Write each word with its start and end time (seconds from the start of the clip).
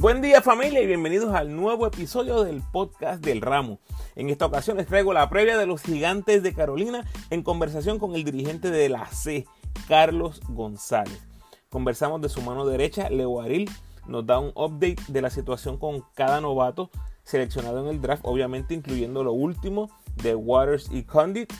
Buen 0.00 0.22
día 0.22 0.40
familia 0.40 0.80
y 0.80 0.86
bienvenidos 0.86 1.34
al 1.34 1.56
nuevo 1.56 1.84
episodio 1.84 2.44
del 2.44 2.62
podcast 2.62 3.20
del 3.20 3.40
ramo. 3.40 3.80
En 4.14 4.30
esta 4.30 4.46
ocasión 4.46 4.76
les 4.76 4.86
traigo 4.86 5.12
la 5.12 5.28
previa 5.28 5.58
de 5.58 5.66
los 5.66 5.82
gigantes 5.82 6.44
de 6.44 6.54
Carolina 6.54 7.04
en 7.30 7.42
conversación 7.42 7.98
con 7.98 8.14
el 8.14 8.22
dirigente 8.22 8.70
de 8.70 8.88
la 8.88 9.06
C, 9.06 9.44
Carlos 9.88 10.40
González. 10.50 11.26
Conversamos 11.68 12.22
de 12.22 12.28
su 12.28 12.40
mano 12.42 12.64
derecha, 12.64 13.10
Leo 13.10 13.40
Aril, 13.40 13.68
nos 14.06 14.24
da 14.24 14.38
un 14.38 14.52
update 14.54 15.02
de 15.08 15.20
la 15.20 15.30
situación 15.30 15.78
con 15.78 16.04
cada 16.14 16.40
novato 16.40 16.90
seleccionado 17.24 17.80
en 17.80 17.88
el 17.88 18.00
draft, 18.00 18.22
obviamente 18.24 18.74
incluyendo 18.74 19.24
lo 19.24 19.32
último 19.32 19.90
de 20.22 20.36
Waters 20.36 20.90
y 20.92 21.02
Condit, 21.02 21.52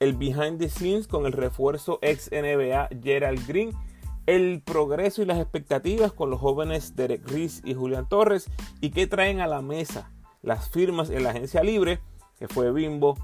el 0.00 0.14
behind 0.14 0.58
the 0.58 0.68
scenes 0.68 1.06
con 1.06 1.26
el 1.26 1.32
refuerzo 1.32 2.00
ex 2.02 2.28
NBA 2.32 2.88
Gerald 3.00 3.46
Green 3.46 3.70
el 4.26 4.62
progreso 4.64 5.22
y 5.22 5.26
las 5.26 5.38
expectativas 5.38 6.12
con 6.12 6.30
los 6.30 6.40
jóvenes 6.40 6.96
Derek 6.96 7.28
Riz 7.28 7.60
y 7.64 7.74
Julián 7.74 8.08
Torres 8.08 8.50
y 8.80 8.90
qué 8.90 9.06
traen 9.06 9.40
a 9.40 9.46
la 9.46 9.60
mesa 9.60 10.10
las 10.42 10.68
firmas 10.68 11.10
en 11.10 11.24
la 11.24 11.30
agencia 11.30 11.62
libre, 11.62 12.00
que 12.38 12.48
fue 12.48 12.72
Bimbo, 12.72 13.16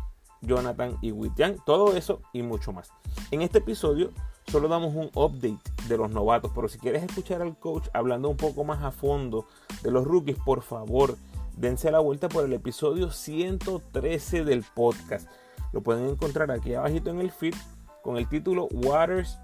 Jonathan 0.43 0.97
y 1.03 1.13
Witian, 1.13 1.57
todo 1.65 1.97
eso 1.97 2.23
y 2.33 2.43
mucho 2.43 2.73
más. 2.73 2.93
En 3.31 3.43
este 3.43 3.59
episodio 3.59 4.11
solo 4.47 4.69
damos 4.69 4.95
un 4.95 5.11
update 5.15 5.59
de 5.89 5.97
los 5.97 6.11
novatos, 6.11 6.51
pero 6.55 6.69
si 6.69 6.79
quieres 6.79 7.03
escuchar 7.03 7.43
al 7.43 7.59
coach 7.59 7.89
hablando 7.93 8.29
un 8.29 8.37
poco 8.37 8.65
más 8.65 8.83
a 8.83 8.91
fondo 8.91 9.47
de 9.83 9.91
los 9.91 10.05
rookies, 10.05 10.39
por 10.39 10.63
favor, 10.63 11.17
dense 11.57 11.91
la 11.91 12.01
vuelta 12.01 12.29
por 12.29 12.45
el 12.45 12.53
episodio 12.53 13.11
113 13.11 14.45
del 14.45 14.65
podcast. 14.75 15.29
Lo 15.73 15.83
pueden 15.83 16.09
encontrar 16.09 16.51
aquí 16.51 16.75
abajito 16.75 17.11
en 17.11 17.21
el 17.21 17.31
feed 17.31 17.55
con 18.03 18.17
el 18.17 18.29
título 18.29 18.67
Waters 18.73 19.39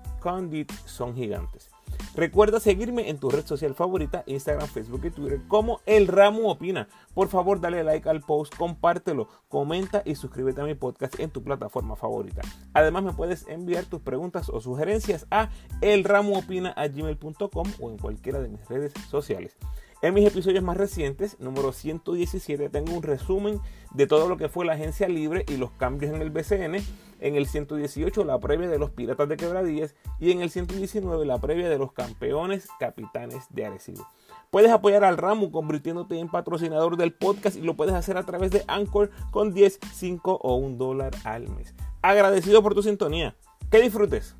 Son 0.86 1.14
gigantes. 1.14 1.70
Recuerda 2.16 2.58
seguirme 2.58 3.10
en 3.10 3.18
tu 3.18 3.30
red 3.30 3.46
social 3.46 3.74
favorita, 3.74 4.24
Instagram, 4.26 4.66
Facebook 4.66 5.04
y 5.04 5.10
Twitter, 5.10 5.40
como 5.46 5.80
El 5.86 6.08
Ramo 6.08 6.50
Opina. 6.50 6.88
Por 7.14 7.28
favor, 7.28 7.60
dale 7.60 7.84
like 7.84 8.08
al 8.08 8.22
post, 8.22 8.56
compártelo, 8.56 9.28
comenta 9.48 10.02
y 10.04 10.16
suscríbete 10.16 10.60
a 10.60 10.64
mi 10.64 10.74
podcast 10.74 11.20
en 11.20 11.30
tu 11.30 11.44
plataforma 11.44 11.94
favorita. 11.94 12.42
Además, 12.74 13.04
me 13.04 13.12
puedes 13.12 13.46
enviar 13.48 13.84
tus 13.84 14.00
preguntas 14.00 14.48
o 14.48 14.60
sugerencias 14.60 15.26
a 15.30 15.50
elramoopina.gmail.com 15.80 17.72
o 17.80 17.90
en 17.90 17.98
cualquiera 17.98 18.40
de 18.40 18.48
mis 18.48 18.68
redes 18.68 18.92
sociales. 19.08 19.56
En 20.02 20.12
mis 20.12 20.26
episodios 20.26 20.62
más 20.62 20.76
recientes, 20.76 21.40
número 21.40 21.72
117, 21.72 22.68
tengo 22.68 22.92
un 22.92 23.02
resumen 23.02 23.60
de 23.92 24.06
todo 24.06 24.28
lo 24.28 24.36
que 24.36 24.50
fue 24.50 24.66
la 24.66 24.74
agencia 24.74 25.08
libre 25.08 25.46
y 25.48 25.56
los 25.56 25.70
cambios 25.72 26.12
en 26.12 26.20
el 26.20 26.30
BCN. 26.30 26.84
En 27.18 27.34
el 27.34 27.46
118, 27.46 28.22
la 28.24 28.38
previa 28.38 28.68
de 28.68 28.78
los 28.78 28.90
Piratas 28.90 29.26
de 29.26 29.38
Quebradillas. 29.38 29.94
Y 30.20 30.32
en 30.32 30.42
el 30.42 30.50
119, 30.50 31.24
la 31.24 31.38
previa 31.38 31.70
de 31.70 31.78
los 31.78 31.92
campeones 31.92 32.68
capitanes 32.78 33.46
de 33.48 33.64
Arecibo. 33.64 34.06
Puedes 34.50 34.70
apoyar 34.70 35.02
al 35.02 35.16
ramo 35.16 35.50
convirtiéndote 35.50 36.18
en 36.18 36.28
patrocinador 36.28 36.98
del 36.98 37.14
podcast 37.14 37.56
y 37.56 37.62
lo 37.62 37.74
puedes 37.74 37.94
hacer 37.94 38.18
a 38.18 38.26
través 38.26 38.50
de 38.50 38.64
Anchor 38.68 39.10
con 39.30 39.54
10, 39.54 39.80
5 39.94 40.40
o 40.42 40.56
1 40.56 40.76
dólar 40.76 41.12
al 41.24 41.48
mes. 41.48 41.74
Agradecido 42.02 42.62
por 42.62 42.74
tu 42.74 42.82
sintonía. 42.82 43.34
Que 43.70 43.80
disfrutes. 43.80 44.36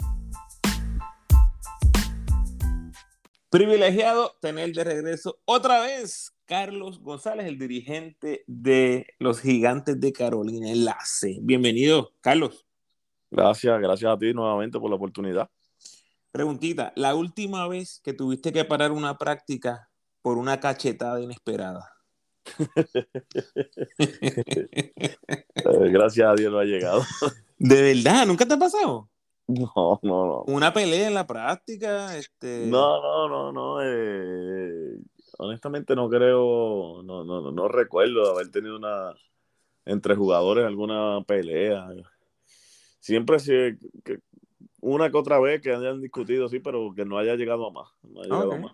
Privilegiado 3.48 4.36
tener 4.41 4.72
de 4.72 4.83
regreso 4.83 5.39
otra 5.44 5.80
vez 5.80 6.36
Carlos 6.47 7.00
González, 7.00 7.47
el 7.47 7.58
dirigente 7.58 8.42
de 8.48 9.06
los 9.20 9.41
Gigantes 9.41 10.00
de 10.00 10.12
Carolina, 10.12 10.69
enlace. 10.69 11.38
Bienvenido, 11.42 12.12
Carlos. 12.20 12.66
Gracias, 13.30 13.80
gracias 13.80 14.12
a 14.12 14.19
ti 14.19 14.34
nuevamente 14.34 14.80
por 14.80 14.91
la 14.91 14.97
oportunidad. 14.97 15.48
Preguntita, 16.33 16.92
la 16.97 17.14
última 17.14 17.69
vez 17.69 18.00
que 18.03 18.12
tuviste 18.12 18.53
que 18.53 18.64
parar 18.64 18.91
una 18.91 19.16
práctica 19.16 19.91
por 20.22 20.38
una 20.38 20.58
cachetada 20.58 21.20
inesperada. 21.20 21.92
Eh, 25.69 25.88
gracias 25.91 26.28
a 26.28 26.34
Dios 26.34 26.53
no 26.53 26.60
ha 26.60 26.65
llegado. 26.65 27.03
¿De 27.59 27.82
verdad? 27.82 28.25
¿Nunca 28.25 28.47
te 28.47 28.54
ha 28.54 28.59
pasado? 28.59 29.09
No, 29.48 30.00
no, 30.02 30.26
no. 30.26 30.44
Una 30.48 30.72
pelea 30.72 31.06
en 31.06 31.14
la 31.14 31.26
práctica, 31.26 32.16
este. 32.16 32.66
No, 32.66 33.00
no, 33.00 33.28
no, 33.28 33.52
no. 33.52 33.78
Eh, 33.80 34.98
honestamente 35.38 35.94
no 35.94 36.08
creo, 36.08 37.02
no, 37.04 37.24
no, 37.24 37.52
no 37.52 37.68
recuerdo 37.68 38.30
haber 38.30 38.50
tenido 38.50 38.76
una 38.76 39.14
entre 39.84 40.16
jugadores 40.16 40.66
alguna 40.66 41.22
pelea. 41.26 41.88
Siempre 42.98 43.38
que, 44.04 44.18
una 44.80 45.10
que 45.10 45.16
otra 45.16 45.38
vez 45.38 45.62
que 45.62 45.72
hayan 45.72 46.00
discutido, 46.00 46.48
sí, 46.48 46.58
pero 46.58 46.92
que 46.94 47.04
no 47.04 47.18
haya 47.18 47.36
llegado 47.36 47.68
a 47.68 47.72
más. 47.72 47.88
No 48.02 48.20
haya 48.20 48.34
llegado 48.34 48.52
a 48.52 48.58
más. 48.58 48.72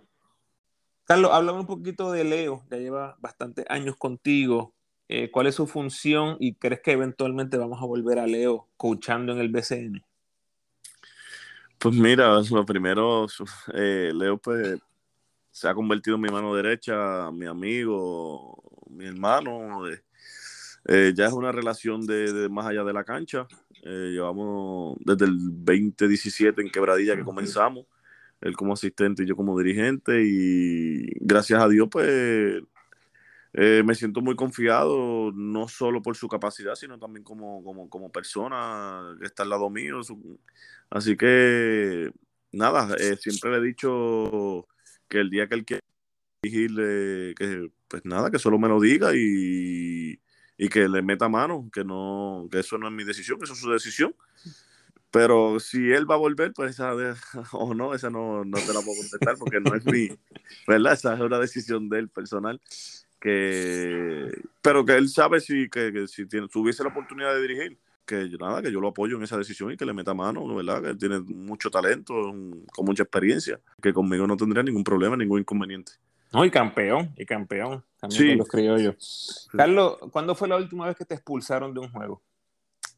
Carlos, 1.05 1.33
háblame 1.33 1.61
un 1.61 1.67
poquito 1.67 2.11
de 2.13 2.25
Leo, 2.25 2.63
ya 2.71 2.79
lleva 2.79 3.17
bastantes 3.21 3.67
años 3.69 3.97
contigo. 3.97 4.75
Eh, 5.09 5.31
¿Cuál 5.31 5.49
es 5.49 5.57
su 5.57 5.67
función 5.67 6.37
y 6.41 6.55
crees 6.55 6.81
que 6.81 6.93
eventualmente 6.93 7.59
vamos 7.59 7.83
a 7.83 7.87
volver 7.87 8.19
a 8.19 8.27
Leo 8.27 8.69
coachando 8.79 9.33
en 9.33 9.41
el 9.41 9.51
BCN? 9.51 10.03
Pues 11.83 11.97
mira, 11.97 12.41
lo 12.49 12.65
primero, 12.65 13.27
eh, 13.75 14.13
Leo 14.15 14.39
pues 14.39 14.79
se 15.51 15.69
ha 15.69 15.75
convertido 15.75 16.15
en 16.15 16.23
mi 16.23 16.29
mano 16.29 16.55
derecha, 16.55 17.29
mi 17.33 17.47
amigo, 17.47 18.63
mi 18.89 19.07
hermano. 19.07 19.89
Eh, 19.89 20.01
eh, 20.87 21.13
ya 21.13 21.27
es 21.27 21.33
una 21.33 21.51
relación 21.51 22.07
de, 22.07 22.49
más 22.49 22.67
allá 22.67 22.85
de 22.85 22.93
la 22.93 23.03
cancha. 23.03 23.49
llevamos 23.83 24.97
desde 25.01 25.25
el 25.25 25.39
2017 25.65 26.63
en 26.63 26.71
Quebradilla 26.71 27.17
que 27.17 27.25
comenzamos, 27.25 27.87
él 28.41 28.57
como 28.57 28.75
asistente 28.75 29.25
y 29.25 29.27
yo 29.27 29.35
como 29.35 29.59
dirigente 29.59 30.23
y 30.25 31.05
gracias 31.21 31.61
a 31.61 31.69
Dios 31.69 31.89
pues 31.91 32.63
me 33.55 33.95
siento 33.95 34.21
muy 34.23 34.35
confiado, 34.35 35.31
no 35.33 35.69
solo 35.69 36.01
por 36.03 36.17
su 36.17 36.29
capacidad, 36.29 36.75
sino 36.75 36.99
también 36.99 37.23
como, 37.23 37.63
como, 37.63 37.91
como 37.91 38.11
persona 38.11 39.17
que 39.21 39.27
está 39.27 39.43
al 39.43 39.51
lado 39.51 39.69
mío. 39.69 40.01
Así 40.91 41.17
que, 41.17 42.11
nada, 42.53 42.97
eh, 42.99 43.17
siempre 43.17 43.51
le 43.51 43.59
he 43.59 43.63
dicho 43.63 44.67
que 45.09 45.21
el 45.21 45.31
día 45.31 45.49
que 45.49 45.55
él 45.55 45.65
quiera 45.65 45.83
dirigirle, 46.43 47.35
que 47.35 47.71
pues 47.89 48.05
nada, 48.05 48.31
que 48.31 48.39
solo 48.39 48.59
me 48.59 48.69
lo 48.69 48.81
diga 48.81 49.13
y, 49.15 50.19
que 50.71 50.89
le 50.89 51.03
meta 51.03 51.29
mano, 51.29 51.69
que 51.73 51.85
no, 51.85 52.49
que 52.51 52.61
eso 52.61 52.79
no 52.79 52.89
es 52.89 52.95
mi 52.95 53.05
decisión, 53.05 53.39
que 53.39 53.45
eso 53.45 53.53
es 53.53 53.59
su 53.59 53.71
decisión. 53.71 54.15
Pero 55.11 55.61
si 55.61 55.91
él 55.93 56.11
va 56.11 56.15
a 56.15 56.19
volver, 56.19 56.53
pues 56.55 56.71
esa 56.71 56.95
o 57.53 57.75
no, 57.75 57.95
esa 57.95 58.09
no, 58.09 58.45
no 58.45 58.59
te 58.59 58.73
la 58.73 58.81
puedo 58.81 58.97
contestar 58.99 59.37
porque 59.39 59.61
no 59.61 59.75
es 59.75 59.85
mi, 59.85 60.09
¿verdad? 60.67 60.95
Esa 60.95 61.15
es 61.15 61.21
una 61.21 61.39
decisión 61.39 61.89
de 61.91 61.99
él 61.99 62.09
personal. 62.09 62.61
Que, 63.23 64.33
pero 64.61 64.85
que 64.85 64.97
él 64.97 65.09
sabe 65.09 65.39
si, 65.39 65.71
que, 65.71 66.09
si 66.09 66.27
tiene, 66.27 66.49
tuviese 66.49 66.83
la 66.83 66.89
oportunidad 66.89 67.33
de 67.33 67.41
dirigir, 67.41 67.79
que 68.05 68.29
nada, 68.41 68.61
que 68.61 68.73
yo 68.73 68.81
lo 68.81 68.89
apoyo 68.89 69.17
en 69.17 69.23
esa 69.23 69.39
decisión 69.39 69.71
y 69.71 69.77
que 69.77 69.87
le 69.87 69.93
meta 69.93 70.13
mano, 70.13 70.45
¿verdad? 70.53 70.83
Que 70.83 70.95
tiene 70.97 71.21
mucho 71.21 71.71
talento, 71.71 72.13
con 72.15 72.85
mucha 72.85 73.05
experiencia, 73.05 73.61
que 73.81 73.93
conmigo 73.93 74.27
no 74.27 74.37
tendría 74.37 74.65
ningún 74.65 74.83
problema, 74.83 75.17
ningún 75.17 75.39
inconveniente. 75.39 75.93
No, 76.33 76.45
y 76.45 76.51
campeón, 76.51 77.15
y 77.17 77.25
campeón, 77.25 77.85
también 78.01 78.23
sí. 78.23 78.35
los 78.35 78.49
criollos. 78.49 79.49
Carlos, 79.53 79.99
¿cuándo 80.11 80.35
fue 80.35 80.49
la 80.49 80.57
última 80.57 80.89
vez 80.89 80.97
que 80.97 81.05
te 81.05 81.15
expulsaron 81.15 81.73
de 81.73 81.79
un 81.79 81.93
juego? 81.93 82.23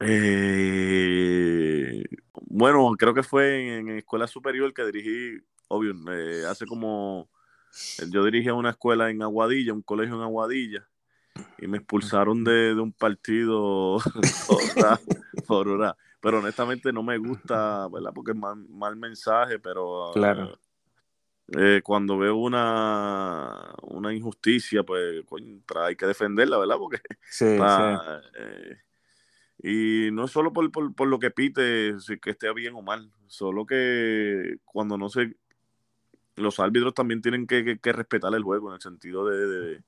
Eh, 0.00 1.04
bueno, 2.32 2.94
creo 2.98 3.12
que 3.12 3.22
fue 3.22 3.76
en, 3.76 3.90
escuela 3.90 4.26
superior 4.26 4.72
que 4.72 4.86
dirigí, 4.86 5.38
obvio, 5.68 5.94
eh, 6.12 6.46
hace 6.48 6.64
como, 6.64 7.28
yo 8.10 8.24
dirigía 8.24 8.54
una 8.54 8.70
escuela 8.70 9.10
en 9.10 9.22
Aguadilla, 9.22 9.72
un 9.72 9.82
colegio 9.82 10.16
en 10.16 10.22
Aguadilla, 10.22 10.88
y 11.58 11.66
me 11.66 11.78
expulsaron 11.78 12.44
de, 12.44 12.74
un 12.74 12.92
partido 12.92 13.98
por 15.46 15.68
una, 15.68 15.96
pero 16.20 16.38
honestamente 16.38 16.92
no 16.92 17.02
me 17.02 17.18
gusta, 17.18 17.88
¿verdad? 17.88 18.12
Porque 18.14 18.32
es 18.32 18.36
mal, 18.36 18.96
mensaje, 18.96 19.58
pero 19.58 20.10
claro. 20.14 20.58
Eh, 21.58 21.82
cuando 21.84 22.16
veo 22.16 22.36
una, 22.36 23.74
una 23.82 24.14
injusticia, 24.14 24.82
pues 24.82 25.22
hay 25.76 25.94
que 25.94 26.06
defenderla, 26.06 26.56
¿verdad? 26.56 26.76
Porque 26.78 27.00
sí, 27.28 27.44
eh, 28.38 28.78
y 29.62 30.10
no 30.12 30.28
solo 30.28 30.52
por, 30.52 30.70
por, 30.70 31.08
lo 31.08 31.18
que 31.18 31.30
pite, 31.30 31.98
si 32.00 32.18
que 32.18 32.30
esté 32.30 32.52
bien 32.52 32.74
o 32.74 32.82
mal, 32.82 33.10
solo 33.26 33.64
que 33.64 34.56
cuando 34.64 34.98
no 34.98 35.08
se... 35.08 35.36
Los 36.36 36.58
árbitros 36.60 36.94
también 36.94 37.22
tienen 37.22 37.46
que, 37.46 37.78
respetar 37.82 38.34
el 38.34 38.42
juego 38.42 38.68
en 38.68 38.74
el 38.74 38.80
sentido 38.80 39.28
de 39.28 39.80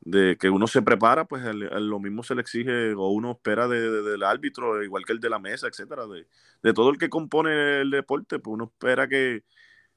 de 0.00 0.36
que 0.38 0.48
uno 0.48 0.66
se 0.66 0.82
prepara, 0.82 1.26
pues 1.26 1.42
lo 1.44 1.98
mismo 1.98 2.22
se 2.22 2.34
le 2.34 2.40
exige 2.40 2.94
o 2.94 3.08
uno 3.08 3.32
espera 3.32 3.68
de, 3.68 4.02
del 4.02 4.22
árbitro, 4.22 4.82
igual 4.82 5.04
que 5.04 5.12
el 5.12 5.20
de 5.20 5.28
la 5.28 5.38
mesa, 5.38 5.66
etcétera, 5.66 6.06
de, 6.06 6.26
de, 6.62 6.72
todo 6.72 6.90
el 6.90 6.98
que 6.98 7.10
compone 7.10 7.80
el 7.82 7.90
deporte, 7.90 8.38
pues 8.38 8.54
uno 8.54 8.64
espera 8.64 9.08
que, 9.08 9.42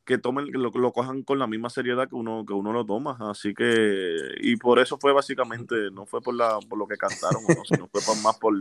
que 0.03 0.17
tomen, 0.17 0.51
lo, 0.51 0.69
lo 0.69 0.91
cojan 0.91 1.23
con 1.23 1.39
la 1.39 1.47
misma 1.47 1.69
seriedad 1.69 2.09
que 2.09 2.15
uno, 2.15 2.45
que 2.45 2.53
uno 2.53 2.73
lo 2.73 2.85
toma. 2.85 3.17
Así 3.21 3.53
que, 3.53 4.15
y 4.41 4.57
por 4.57 4.79
eso 4.79 4.97
fue 4.97 5.13
básicamente, 5.13 5.91
no 5.91 6.05
fue 6.05 6.21
por 6.21 6.35
la, 6.35 6.59
por 6.67 6.77
lo 6.77 6.87
que 6.87 6.97
cantaron, 6.97 7.43
sino 7.65 7.87
fue 7.87 8.01
más 8.21 8.37
por, 8.37 8.53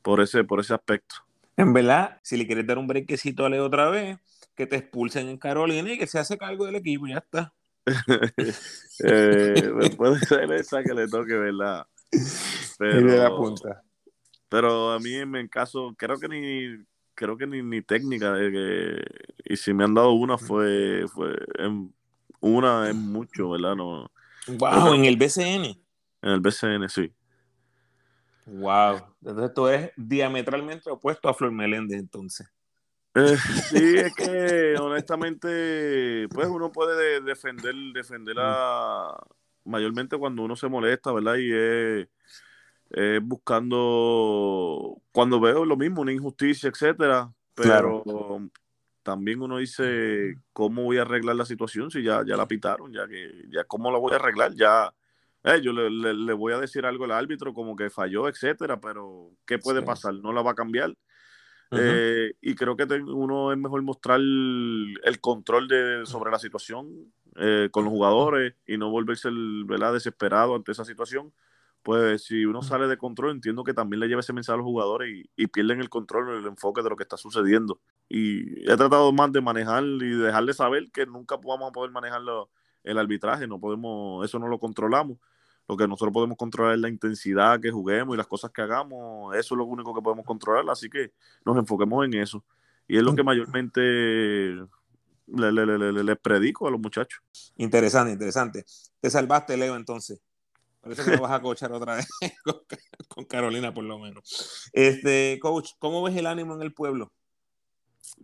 por 0.00 0.20
ese, 0.20 0.44
por 0.44 0.60
ese 0.60 0.74
aspecto. 0.74 1.16
En 1.56 1.72
verdad, 1.72 2.18
si 2.22 2.36
le 2.36 2.46
quieres 2.46 2.66
dar 2.66 2.78
un 2.78 2.86
brequecito 2.86 3.44
a 3.44 3.48
Leo 3.48 3.66
otra 3.66 3.90
vez, 3.90 4.18
que 4.56 4.66
te 4.66 4.76
expulsen 4.76 5.28
en 5.28 5.36
Carolina 5.36 5.92
y 5.92 5.98
que 5.98 6.06
se 6.06 6.18
hace 6.18 6.38
cargo 6.38 6.66
del 6.66 6.76
equipo, 6.76 7.06
ya 7.06 7.18
está. 7.18 7.52
eh, 9.04 9.70
puede 9.96 10.18
ser 10.20 10.50
esa 10.52 10.82
que 10.82 10.94
le 10.94 11.06
toque, 11.06 11.34
¿verdad? 11.34 11.86
Pero, 12.78 13.06
de 13.06 13.18
la 13.18 13.30
punta. 13.30 13.82
Pero 14.48 14.92
a 14.92 14.98
mí 14.98 15.14
en 15.14 15.48
caso, 15.48 15.94
creo 15.96 16.18
que 16.18 16.28
ni 16.28 16.84
creo 17.14 17.36
que 17.36 17.46
ni, 17.46 17.62
ni 17.62 17.82
técnica 17.82 18.32
de 18.32 18.52
que, 18.52 19.52
y 19.52 19.56
si 19.56 19.72
me 19.72 19.84
han 19.84 19.94
dado 19.94 20.12
una 20.12 20.36
fue 20.36 21.06
fue 21.08 21.34
en, 21.58 21.94
una 22.40 22.88
es 22.88 22.94
mucho, 22.94 23.50
¿verdad? 23.50 23.74
No, 23.76 24.10
wow, 24.48 24.94
en 24.94 25.04
el 25.04 25.16
BCN. 25.16 25.64
En 26.22 26.30
el 26.30 26.40
BCN, 26.40 26.88
sí. 26.88 27.12
Wow. 28.46 29.00
Entonces 29.24 29.54
tú 29.54 29.66
eres 29.66 29.90
diametralmente 29.96 30.90
opuesto 30.90 31.28
a 31.28 31.34
Flor 31.34 31.52
Meléndez, 31.52 31.98
entonces. 31.98 32.48
Eh, 33.16 33.36
sí, 33.70 33.96
es 33.96 34.14
que 34.14 34.76
honestamente, 34.78 36.28
pues 36.28 36.48
uno 36.48 36.70
puede 36.70 37.20
defender, 37.22 37.74
defender 37.94 38.36
a 38.38 39.16
mayormente 39.64 40.16
cuando 40.18 40.42
uno 40.42 40.54
se 40.54 40.68
molesta, 40.68 41.12
¿verdad? 41.12 41.36
Y 41.36 41.50
es, 41.52 43.22
buscando, 43.22 45.00
cuando 45.12 45.40
veo 45.40 45.64
lo 45.64 45.76
mismo, 45.76 46.02
una 46.02 46.12
injusticia, 46.12 46.68
etcétera, 46.68 47.32
pero 47.54 48.04
también 49.02 49.40
uno 49.40 49.58
dice, 49.58 50.36
¿cómo 50.52 50.82
voy 50.82 50.98
a 50.98 51.02
arreglar 51.02 51.36
la 51.36 51.44
situación 51.44 51.90
si 51.90 52.02
ya, 52.02 52.22
ya 52.26 52.36
la 52.36 52.46
pitaron? 52.46 52.92
Ya 52.92 53.06
que, 53.08 53.44
ya 53.48 53.64
cómo 53.64 53.90
la 53.90 53.98
voy 53.98 54.12
a 54.12 54.16
arreglar, 54.16 54.52
ya 54.54 54.92
eh, 55.46 55.60
yo 55.62 55.72
le, 55.72 56.32
voy 56.32 56.52
a 56.52 56.58
decir 56.58 56.84
algo 56.84 57.04
al 57.04 57.12
árbitro 57.12 57.54
como 57.54 57.76
que 57.76 57.88
falló, 57.88 58.28
etcétera, 58.28 58.80
pero 58.80 59.30
¿qué 59.46 59.58
puede 59.58 59.80
pasar? 59.80 60.14
No 60.14 60.32
la 60.32 60.42
va 60.42 60.50
a 60.50 60.56
cambiar. 60.56 60.92
Eh, 61.72 62.34
y 62.40 62.54
creo 62.54 62.76
que 62.76 62.84
uno 62.84 63.52
es 63.52 63.58
mejor 63.58 63.82
mostrar 63.82 64.20
el, 64.20 65.18
control 65.20 65.68
de, 65.68 66.06
sobre 66.06 66.30
la 66.30 66.38
situación 66.38 67.12
eh, 67.36 67.68
con 67.72 67.84
los 67.84 67.92
jugadores 67.92 68.54
y 68.66 68.78
no 68.78 68.90
volverse 68.90 69.28
el, 69.28 69.64
¿verdad? 69.64 69.92
desesperado 69.92 70.54
ante 70.54 70.72
esa 70.72 70.84
situación. 70.84 71.32
Pues 71.82 72.24
si 72.24 72.44
uno 72.44 72.62
sale 72.62 72.88
de 72.88 72.96
control, 72.96 73.30
entiendo 73.30 73.62
que 73.62 73.72
también 73.72 74.00
le 74.00 74.08
lleva 74.08 74.20
ese 74.20 74.32
mensaje 74.32 74.54
a 74.54 74.56
los 74.56 74.64
jugadores 74.64 75.08
y, 75.08 75.30
y 75.36 75.46
pierden 75.46 75.80
el 75.80 75.88
control, 75.88 76.38
el 76.38 76.46
enfoque 76.46 76.82
de 76.82 76.90
lo 76.90 76.96
que 76.96 77.04
está 77.04 77.16
sucediendo. 77.16 77.80
Y 78.08 78.68
he 78.68 78.76
tratado 78.76 79.12
más 79.12 79.32
de 79.32 79.40
manejar 79.40 79.84
y 79.84 80.10
dejarle 80.10 80.52
saber 80.52 80.90
que 80.90 81.06
nunca 81.06 81.36
vamos 81.36 81.68
a 81.68 81.72
poder 81.72 81.92
manejar 81.92 82.22
el 82.82 82.98
arbitraje, 82.98 83.46
no 83.46 83.60
podemos, 83.60 84.24
eso 84.24 84.38
no 84.38 84.48
lo 84.48 84.58
controlamos 84.58 85.18
lo 85.68 85.76
que 85.76 85.88
nosotros 85.88 86.12
podemos 86.12 86.36
controlar 86.36 86.74
es 86.74 86.80
la 86.80 86.88
intensidad 86.88 87.60
que 87.60 87.70
juguemos 87.70 88.14
y 88.14 88.16
las 88.16 88.26
cosas 88.26 88.50
que 88.52 88.62
hagamos. 88.62 89.34
Eso 89.34 89.54
es 89.54 89.58
lo 89.58 89.64
único 89.64 89.94
que 89.94 90.02
podemos 90.02 90.24
controlar, 90.24 90.64
así 90.70 90.88
que 90.88 91.12
nos 91.44 91.56
enfoquemos 91.56 92.04
en 92.04 92.14
eso. 92.14 92.44
Y 92.86 92.96
es 92.96 93.02
lo 93.02 93.14
que 93.14 93.24
mayormente 93.24 93.80
les 95.26 95.52
le, 95.52 96.16
predico 96.16 96.68
a 96.68 96.70
los 96.70 96.80
muchachos. 96.80 97.20
Interesante, 97.56 98.12
interesante. 98.12 98.64
Te 99.00 99.10
salvaste, 99.10 99.56
Leo, 99.56 99.74
entonces. 99.74 100.20
Parece 100.80 101.02
que 101.02 101.16
no 101.16 101.22
vas 101.22 101.32
a 101.32 101.42
coachar 101.42 101.72
otra 101.72 101.96
vez 101.96 102.06
con, 103.08 103.24
Carolina, 103.24 103.74
por 103.74 103.82
lo 103.82 103.98
menos. 103.98 104.70
Este, 104.72 105.36
coach, 105.40 105.70
¿cómo 105.80 106.00
ves 106.04 106.16
el 106.16 106.26
ánimo 106.26 106.54
en 106.54 106.62
el 106.62 106.72
pueblo? 106.72 107.12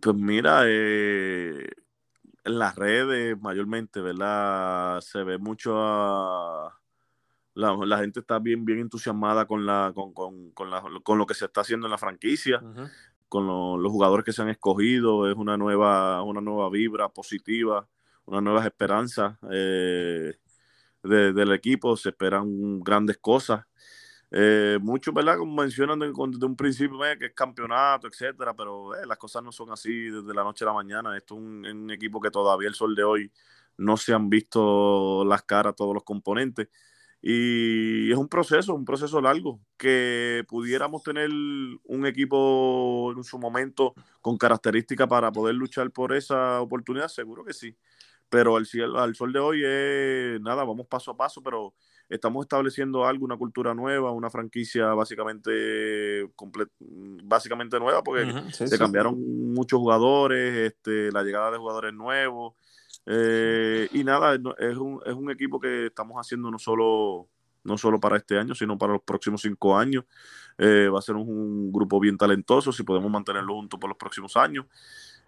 Pues 0.01 0.15
mira, 0.15 0.61
eh, 0.65 1.67
en 2.45 2.59
las 2.59 2.75
redes 2.75 3.37
mayormente, 3.41 3.99
¿verdad? 3.99 5.01
Se 5.01 5.23
ve 5.23 5.37
mucho 5.37 5.73
a 5.77 6.79
la, 7.55 7.97
gente 7.99 8.19
está 8.19 8.39
bien, 8.39 8.65
bien 8.65 8.79
entusiasmada 8.79 9.45
con, 9.45 9.65
la, 9.65 9.91
con, 9.93 10.13
con, 10.13 10.51
con, 10.51 10.69
la, 10.71 10.83
con 11.03 11.17
lo 11.17 11.25
que 11.25 11.33
se 11.33 11.45
está 11.45 11.61
haciendo 11.61 11.87
en 11.87 11.91
la 11.91 11.97
franquicia, 11.97 12.61
con 13.29 13.47
los 13.47 13.91
jugadores 13.91 14.25
que 14.25 14.33
se 14.33 14.41
han 14.41 14.49
escogido. 14.49 15.29
Es 15.29 15.35
una 15.35 15.57
nueva, 15.57 16.21
una 16.23 16.41
nueva 16.41 16.69
vibra 16.69 17.09
positiva, 17.09 17.87
una 18.25 18.41
nueva 18.41 18.65
esperanza 18.65 19.37
eh, 19.51 20.33
del 21.03 21.51
equipo. 21.51 21.95
Se 21.95 22.09
esperan 22.09 22.79
grandes 22.79 23.17
cosas. 23.17 23.65
Eh, 24.35 24.79
muchos, 24.81 25.13
¿verdad? 25.13 25.37
Como 25.37 25.61
mencionan 25.61 25.99
desde 25.99 26.45
un 26.45 26.55
principio 26.55 27.05
eh, 27.05 27.19
que 27.19 27.27
es 27.27 27.33
campeonato, 27.33 28.07
etcétera, 28.07 28.55
pero 28.55 28.91
las 29.05 29.17
cosas 29.19 29.43
no 29.43 29.51
son 29.51 29.71
así 29.71 30.09
desde 30.09 30.33
la 30.33 30.43
noche 30.43 30.65
a 30.65 30.69
la 30.69 30.73
mañana. 30.73 31.15
Esto 31.15 31.35
es 31.35 31.41
un, 31.41 31.63
un, 31.67 31.91
equipo 31.91 32.19
que 32.19 32.31
todavía 32.31 32.67
el 32.67 32.73
sol 32.73 32.95
de 32.95 33.03
hoy 33.03 33.31
no 33.77 33.95
se 33.95 34.11
han 34.11 34.31
visto 34.31 35.23
las 35.23 35.43
caras, 35.43 35.75
todos 35.75 35.93
los 35.93 36.03
componentes. 36.03 36.67
Y 37.25 38.11
es 38.11 38.17
un 38.17 38.27
proceso, 38.27 38.75
un 38.75 38.83
proceso 38.83 39.21
largo, 39.21 39.61
que 39.77 40.43
pudiéramos 40.45 41.03
tener 41.03 41.29
un 41.29 42.05
equipo 42.05 43.13
en 43.15 43.23
su 43.23 43.39
momento 43.39 43.93
con 44.19 44.37
características 44.37 45.07
para 45.07 45.31
poder 45.31 45.55
luchar 45.55 45.89
por 45.91 46.13
esa 46.13 46.59
oportunidad, 46.59 47.07
seguro 47.07 47.45
que 47.45 47.53
sí. 47.53 47.77
Pero 48.27 48.57
al, 48.57 48.67
al 48.97 49.15
sol 49.15 49.31
de 49.31 49.39
hoy 49.39 49.61
es 49.63 50.41
nada, 50.41 50.65
vamos 50.65 50.85
paso 50.87 51.11
a 51.11 51.15
paso, 51.15 51.41
pero 51.41 51.73
estamos 52.09 52.43
estableciendo 52.43 53.05
algo, 53.05 53.23
una 53.23 53.37
cultura 53.37 53.73
nueva, 53.73 54.11
una 54.11 54.29
franquicia 54.29 54.93
básicamente 54.93 56.29
básicamente 57.23 57.79
nueva, 57.79 58.03
porque 58.03 58.51
se 58.51 58.77
cambiaron 58.77 59.53
muchos 59.53 59.79
jugadores, 59.79 60.73
este, 60.73 61.09
la 61.13 61.23
llegada 61.23 61.51
de 61.51 61.57
jugadores 61.57 61.93
nuevos, 61.93 62.53
eh, 63.05 63.89
y 63.91 64.03
nada, 64.03 64.35
es 64.35 64.77
un, 64.77 65.01
es 65.05 65.13
un 65.13 65.29
equipo 65.29 65.59
que 65.59 65.87
estamos 65.87 66.17
haciendo 66.17 66.49
no 66.49 66.59
solo, 66.59 67.27
no 67.63 67.77
solo 67.77 67.99
para 67.99 68.17
este 68.17 68.37
año, 68.37 68.55
sino 68.55 68.77
para 68.77 68.93
los 68.93 69.03
próximos 69.03 69.41
cinco 69.41 69.77
años. 69.77 70.05
Eh, 70.57 70.87
va 70.87 70.99
a 70.99 71.01
ser 71.01 71.15
un, 71.15 71.71
grupo 71.71 71.99
bien 71.99 72.17
talentoso 72.17 72.71
si 72.71 72.83
podemos 72.83 73.11
mantenerlo 73.11 73.55
juntos 73.55 73.79
por 73.79 73.89
los 73.89 73.97
próximos 73.97 74.37
años. 74.37 74.65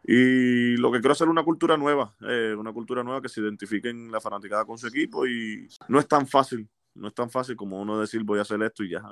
Y 0.07 0.77
lo 0.77 0.91
que 0.91 0.99
quiero 0.99 1.13
hacer 1.13 1.27
es 1.27 1.31
una 1.31 1.43
cultura 1.43 1.77
nueva, 1.77 2.15
eh, 2.21 2.55
una 2.57 2.71
cultura 2.71 3.03
nueva 3.03 3.21
que 3.21 3.29
se 3.29 3.41
identifiquen 3.41 4.11
la 4.11 4.21
fanaticada 4.21 4.63
con 4.63 4.77
su 4.77 4.87
equipo 4.87 5.25
y 5.25 5.67
no 5.87 5.99
es 5.99 6.07
tan 6.07 6.27
fácil, 6.27 6.69
no 6.93 7.07
es 7.07 7.13
tan 7.15 7.29
fácil 7.31 7.55
como 7.55 7.81
uno 7.81 7.99
decir 7.99 8.23
voy 8.23 8.37
a 8.37 8.43
hacer 8.43 8.61
esto 8.61 8.83
y 8.83 8.91
ya. 8.91 9.03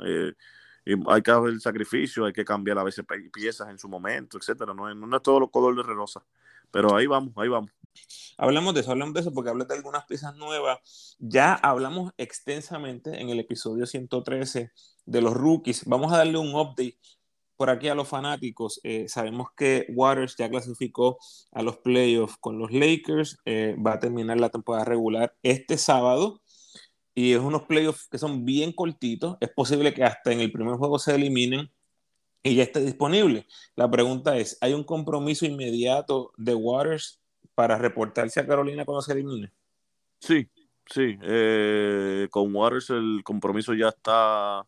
y 0.86 0.94
hay 1.07 1.21
que 1.24 1.31
hacer 1.31 1.60
sacrificio, 1.60 2.25
hay 2.25 2.33
que 2.33 2.45
cambiar 2.45 2.77
a 2.77 2.83
veces 2.83 3.06
piezas 3.33 3.69
en 3.69 3.80
su 3.80 3.89
momento, 3.89 4.38
etcétera. 4.38 4.74
No 4.75 4.88
es, 4.88 4.95
no 4.95 5.15
es 5.15 5.24
todo 5.24 5.39
lo 5.39 5.50
color 5.50 5.75
de 5.75 5.81
rosa, 5.81 6.24
pero 6.69 6.95
ahí 6.95 7.07
vamos, 7.07 7.33
ahí 7.38 7.48
vamos. 7.50 7.71
Hablamos 8.38 8.74
de 8.74 8.81
eso, 8.81 8.92
hablamos 8.92 9.13
de 9.13 9.22
eso 9.22 9.31
porque 9.31 9.50
hablas 9.50 9.68
de 9.68 9.75
algunas 9.75 10.06
piezas 10.06 10.36
nuevas. 10.36 11.16
Ya 11.19 11.54
hablamos 11.54 12.12
extensamente 12.18 13.22
en 13.22 13.30
el 13.30 13.40
episodio 13.40 13.86
113 13.86 14.72
de 15.06 15.22
los 15.22 15.34
rookies. 15.34 15.86
Vamos 15.86 16.12
a 16.12 16.18
darle 16.18 16.38
un 16.38 16.56
update 16.56 16.98
por 17.56 17.69
aquí 17.69 17.88
a 17.88 17.95
los 17.95 18.07
fanáticos. 18.07 18.80
Eh, 18.84 19.06
sabemos 19.07 19.48
que 19.56 19.86
Waters 19.90 20.36
ya 20.38 20.50
clasificó 20.50 21.18
a 21.51 21.62
los 21.62 21.77
playoffs 21.77 22.38
con 22.38 22.58
los 22.58 22.72
Lakers. 22.72 23.38
Eh, 23.46 23.75
va 23.75 23.94
a 23.94 24.00
terminar 24.00 24.39
la 24.39 24.50
temporada 24.50 24.86
regular 24.86 25.36
este 25.44 25.77
sábado. 25.77 26.41
Y 27.15 27.34
es 27.34 27.39
unos 27.39 27.63
playoffs 27.63 28.08
que 28.08 28.18
son 28.18 28.44
bien 28.46 28.74
cortitos. 28.74 29.38
Es 29.39 29.50
posible 29.50 29.94
que 29.94 30.03
hasta 30.03 30.32
en 30.32 30.39
el 30.39 30.51
primer 30.51 30.75
juego 30.75 30.98
se 30.98 31.15
eliminen 31.15 31.72
y 32.41 32.56
ya 32.56 32.63
esté 32.63 32.82
disponible. 32.82 33.48
La 33.75 33.89
pregunta 33.89 34.38
es, 34.38 34.58
¿hay 34.60 34.74
un 34.74 34.84
compromiso 34.84 35.46
inmediato 35.46 36.34
de 36.38 36.56
Waters 36.56 37.23
para 37.55 37.77
reportarse 37.77 38.39
a 38.39 38.48
Carolina 38.48 38.86
cuando 38.86 39.01
se 39.01 39.13
elimine? 39.13 39.51
Sí, 40.19 40.48
sí. 40.86 41.17
Eh, 41.22 42.27
con 42.31 42.53
Waters 42.55 42.91
el 42.91 43.22
compromiso 43.24 43.74
ya 43.74 43.89
está. 43.89 44.65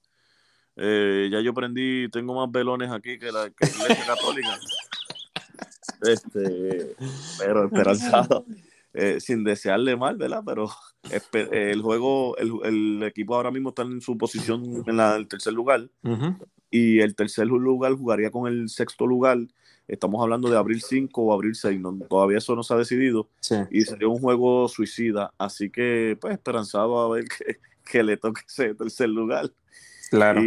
Eh, 0.75 1.29
ya 1.31 1.39
yo 1.39 1.53
prendí, 1.53 2.09
tengo 2.09 2.35
más 2.35 2.51
velones 2.51 2.91
aquí 2.91 3.17
que 3.17 3.31
la, 3.31 3.49
que 3.49 3.67
Iglesia 3.67 4.05
Católica. 4.05 4.59
este, 6.01 6.95
pero 7.39 7.65
esperanzado. 7.65 8.45
Eh, 8.97 9.19
sin 9.19 9.43
desearle 9.43 9.97
mal, 9.97 10.15
¿verdad? 10.15 10.41
Pero 10.45 10.69
el 11.51 11.81
juego, 11.81 12.37
el, 12.37 12.53
el, 12.63 13.03
equipo 13.03 13.35
ahora 13.35 13.51
mismo 13.51 13.69
está 13.69 13.81
en 13.81 13.99
su 13.99 14.17
posición 14.17 14.85
en 14.87 14.95
la, 14.95 15.17
el 15.17 15.27
tercer 15.27 15.51
lugar. 15.51 15.89
Y 16.71 16.99
el 16.99 17.13
tercer 17.13 17.47
lugar 17.47 17.93
jugaría 17.93 18.31
con 18.31 18.47
el 18.47 18.69
sexto 18.69 19.05
lugar 19.05 19.37
Estamos 19.87 20.21
hablando 20.21 20.49
de 20.49 20.57
abril 20.57 20.81
5 20.81 21.21
o 21.21 21.33
abril 21.33 21.55
6, 21.55 21.79
todavía 22.09 22.39
eso 22.39 22.55
no 22.55 22.63
se 22.63 22.73
ha 22.73 22.77
decidido. 22.77 23.29
Y 23.69 23.81
sería 23.81 24.07
un 24.07 24.19
juego 24.19 24.67
suicida, 24.67 25.31
así 25.37 25.69
que 25.69 26.17
pues 26.19 26.33
esperanzado 26.33 26.99
a 26.99 27.09
ver 27.15 27.25
que, 27.85 28.03
le 28.03 28.17
toque 28.17 28.41
ese 28.47 28.73
tercer 28.73 29.09
lugar. 29.09 29.51
Claro. 30.09 30.41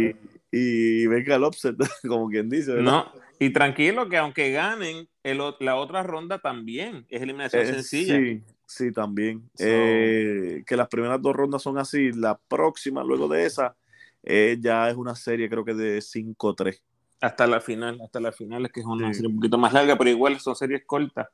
Y, 0.51 1.05
venga 1.07 1.35
el 1.35 1.43
upset, 1.43 1.75
como 2.07 2.27
quien 2.27 2.49
dice. 2.49 2.73
No, 2.81 3.11
y 3.39 3.51
tranquilo 3.51 4.09
que 4.09 4.17
aunque 4.17 4.51
ganen, 4.51 5.07
la 5.23 5.75
otra 5.75 6.03
ronda 6.03 6.39
también 6.39 7.05
es 7.09 7.21
eliminación 7.21 7.63
eh, 7.63 7.65
sencilla. 7.67 8.17
Sí, 8.17 8.43
sí, 8.65 8.91
también. 8.91 9.49
Eh, 9.57 10.63
que 10.65 10.75
las 10.75 10.89
primeras 10.89 11.21
dos 11.21 11.35
rondas 11.35 11.61
son 11.61 11.77
así, 11.77 12.11
la 12.11 12.37
próxima 12.37 13.03
luego 13.03 13.27
de 13.27 13.45
esa 13.45 13.75
eh, 14.23 14.57
ya 14.59 14.89
es 14.89 14.95
una 14.95 15.15
serie 15.15 15.49
creo 15.49 15.63
que 15.63 15.73
de 15.73 15.99
5-3 15.99 16.81
hasta 17.21 17.47
la 17.47 17.61
final, 17.61 17.99
hasta 18.01 18.19
la 18.19 18.31
final, 18.31 18.65
es 18.65 18.71
que 18.71 18.79
es 18.79 18.85
una 18.85 19.13
serie 19.13 19.29
un 19.29 19.35
poquito 19.35 19.57
más 19.57 19.73
larga, 19.73 19.97
pero 19.97 20.09
igual 20.09 20.39
son 20.39 20.55
series 20.55 20.83
cortas. 20.85 21.27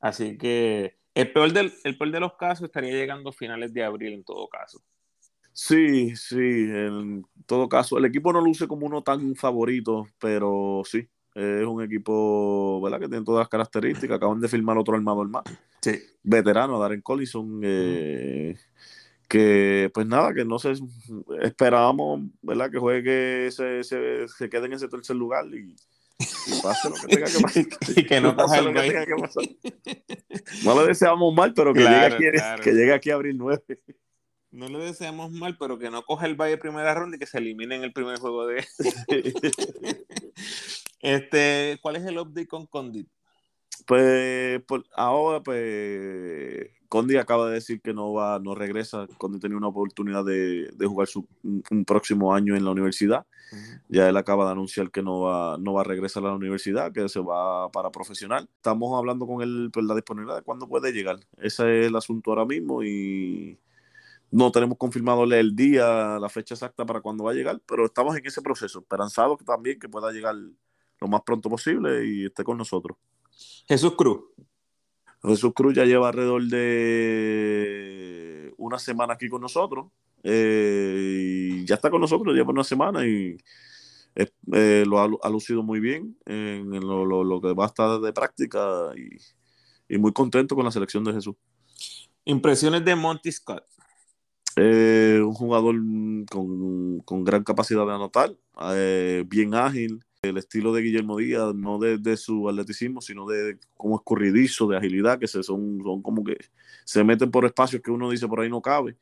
Así 0.00 0.36
que 0.36 0.96
el 1.14 1.32
peor, 1.32 1.52
del, 1.52 1.72
el 1.84 1.98
peor 1.98 2.10
de 2.10 2.20
los 2.20 2.34
casos 2.34 2.64
estaría 2.64 2.92
llegando 2.92 3.30
a 3.30 3.32
finales 3.32 3.72
de 3.72 3.84
abril 3.84 4.14
en 4.14 4.24
todo 4.24 4.48
caso. 4.48 4.82
Sí, 5.52 6.16
sí, 6.16 6.36
en 6.38 7.24
todo 7.46 7.68
caso. 7.68 7.98
El 7.98 8.06
equipo 8.06 8.32
no 8.32 8.40
luce 8.40 8.66
como 8.66 8.86
uno 8.86 9.02
tan 9.02 9.34
favorito, 9.34 10.08
pero 10.18 10.82
sí, 10.84 11.06
Es 11.34 11.66
un 11.66 11.82
equipo, 11.82 12.80
¿verdad? 12.82 13.00
Que 13.00 13.08
tiene 13.08 13.24
todas 13.24 13.42
las 13.42 13.48
características. 13.48 14.16
Acaban 14.16 14.40
de 14.40 14.48
firmar 14.48 14.78
otro 14.78 14.94
armador 14.94 15.28
más. 15.28 15.44
Sí. 15.82 15.92
Veterano, 16.22 16.78
Darren 16.78 17.02
Collison. 17.02 17.60
Eh, 17.62 18.56
que, 19.32 19.90
pues 19.94 20.06
nada, 20.06 20.34
que 20.34 20.44
no 20.44 20.58
sé, 20.58 20.74
esperábamos, 21.40 22.20
¿verdad? 22.42 22.70
Que 22.70 22.78
juegue, 22.78 23.50
se, 23.50 23.82
se, 23.82 24.28
se 24.28 24.50
quede 24.50 24.66
en 24.66 24.74
ese 24.74 24.88
tercer 24.88 25.16
lugar 25.16 25.46
y, 25.46 25.74
pase 26.62 26.90
lo 26.90 26.96
que 26.96 27.06
tenga 27.06 27.26
que 27.26 27.40
pasar. 27.42 27.64
y 27.96 28.04
que 28.04 28.20
no 28.20 28.36
pase 28.36 28.60
lo 28.60 28.74
que 28.74 28.80
tenga 28.80 29.06
que 29.06 29.14
pasar. 29.14 29.44
No 30.64 30.78
le 30.78 30.86
deseamos 30.86 31.34
mal, 31.34 31.54
pero 31.54 31.72
que, 31.72 31.80
Claro, 31.80 32.18
llegue, 32.18 32.28
aquí, 32.28 32.36
claro. 32.36 32.62
que 32.62 32.72
llegue 32.72 32.92
aquí 32.92 33.10
a 33.10 33.14
abril 33.14 33.38
9. 33.38 33.62
No 34.50 34.68
le 34.68 34.78
deseamos 34.80 35.30
mal, 35.30 35.56
pero 35.58 35.78
que 35.78 35.88
no 35.88 36.02
coja 36.02 36.26
el 36.26 36.34
Valle 36.34 36.58
primera 36.58 36.92
ronda 36.92 37.16
y 37.16 37.18
que 37.18 37.24
se 37.24 37.38
elimine 37.38 37.76
en 37.76 37.84
el 37.84 37.94
primer 37.94 38.18
juego 38.18 38.46
de. 38.46 38.62
este, 41.00 41.78
¿Cuál 41.80 41.96
es 41.96 42.04
el 42.04 42.18
update 42.18 42.48
con 42.48 42.66
Condit? 42.66 43.08
Pues 43.86 44.60
por 44.64 44.84
ahora, 44.94 45.42
pues 45.42 46.68
Condi 46.92 47.16
acaba 47.16 47.48
de 47.48 47.54
decir 47.54 47.80
que 47.80 47.94
no 47.94 48.12
va, 48.12 48.38
no 48.38 48.54
regresa. 48.54 49.06
Condi 49.16 49.38
tenía 49.38 49.56
una 49.56 49.68
oportunidad 49.68 50.26
de, 50.26 50.70
de 50.74 50.86
jugar 50.86 51.08
su, 51.08 51.26
un, 51.42 51.62
un 51.70 51.86
próximo 51.86 52.34
año 52.34 52.54
en 52.54 52.66
la 52.66 52.70
universidad. 52.70 53.24
Ya 53.88 54.10
él 54.10 54.16
acaba 54.18 54.44
de 54.44 54.52
anunciar 54.52 54.90
que 54.90 55.02
no 55.02 55.20
va, 55.22 55.56
no 55.58 55.72
va 55.72 55.80
a 55.80 55.84
regresar 55.84 56.22
a 56.22 56.26
la 56.26 56.34
universidad, 56.34 56.92
que 56.92 57.08
se 57.08 57.18
va 57.18 57.70
para 57.70 57.90
profesional. 57.90 58.46
Estamos 58.56 58.94
hablando 58.94 59.26
con 59.26 59.40
él 59.40 59.70
por 59.72 59.84
la 59.84 59.94
disponibilidad 59.94 60.36
de 60.36 60.42
cuándo 60.42 60.68
puede 60.68 60.92
llegar. 60.92 61.18
Ese 61.38 61.80
es 61.80 61.86
el 61.86 61.96
asunto 61.96 62.30
ahora 62.30 62.44
mismo 62.44 62.82
y 62.82 63.58
no 64.30 64.52
tenemos 64.52 64.76
confirmado 64.76 65.24
el 65.24 65.56
día, 65.56 66.18
la 66.18 66.28
fecha 66.28 66.52
exacta 66.52 66.84
para 66.84 67.00
cuándo 67.00 67.24
va 67.24 67.30
a 67.30 67.34
llegar, 67.34 67.58
pero 67.64 67.86
estamos 67.86 68.14
en 68.18 68.26
ese 68.26 68.42
proceso, 68.42 68.80
esperanzados 68.80 69.42
también 69.46 69.78
que 69.78 69.88
pueda 69.88 70.12
llegar 70.12 70.34
lo 71.00 71.08
más 71.08 71.22
pronto 71.22 71.48
posible 71.48 72.06
y 72.06 72.26
esté 72.26 72.44
con 72.44 72.58
nosotros. 72.58 72.98
Jesús 73.66 73.94
Cruz. 73.96 74.20
Jesús 75.24 75.52
Cruz 75.54 75.74
ya 75.74 75.84
lleva 75.84 76.08
alrededor 76.08 76.42
de 76.46 78.52
una 78.58 78.78
semana 78.78 79.14
aquí 79.14 79.28
con 79.28 79.40
nosotros. 79.40 79.86
eh, 80.24 81.60
y 81.62 81.66
ya 81.66 81.76
está 81.76 81.90
con 81.90 82.00
nosotros, 82.00 82.34
lleva 82.34 82.50
una 82.50 82.64
semana 82.64 83.06
y 83.06 83.36
eh, 84.14 84.84
lo 84.86 85.00
ha, 85.00 85.08
ha 85.22 85.30
lucido 85.30 85.62
muy 85.62 85.80
bien 85.80 86.16
en, 86.26 86.74
en 86.74 86.86
lo, 86.86 87.04
lo- 87.04 87.24
lo 87.24 87.40
que 87.40 87.52
va 87.54 87.64
a 87.64 87.68
estar 87.68 88.00
de 88.00 88.12
práctica 88.12 88.90
y, 88.96 89.16
y 89.94 89.98
muy 89.98 90.12
contento 90.12 90.54
con 90.54 90.64
la 90.64 90.70
selección 90.70 91.02
de 91.04 91.12
Jesús. 91.12 91.34
Impresiones 92.24 92.84
de 92.84 92.94
Monty 92.94 93.32
Scott. 93.32 93.64
Eh, 94.56 95.20
un 95.24 95.32
jugador 95.32 95.74
con, 96.30 97.00
con 97.00 97.24
gran 97.24 97.42
capacidad 97.42 97.86
de 97.86 97.92
anotar, 97.94 98.36
bien 99.26 99.54
ágil. 99.54 100.04
El 100.22 100.36
estilo 100.36 100.72
de 100.72 100.82
Guillermo 100.82 101.16
Díaz, 101.16 101.52
no 101.52 101.80
de, 101.80 101.98
de 101.98 102.16
su 102.16 102.48
atleticismo, 102.48 103.00
sino 103.00 103.26
de 103.26 103.58
como 103.76 103.96
escurridizo, 103.96 104.68
de 104.68 104.76
agilidad, 104.76 105.18
que 105.18 105.26
se, 105.26 105.42
son, 105.42 105.80
son 105.82 106.00
como 106.00 106.22
que 106.22 106.36
se 106.84 107.02
meten 107.02 107.32
por 107.32 107.44
espacios 107.44 107.82
que 107.82 107.90
uno 107.90 108.08
dice 108.08 108.28
por 108.28 108.38
ahí 108.38 108.48
no 108.48 108.62
cabe. 108.62 108.96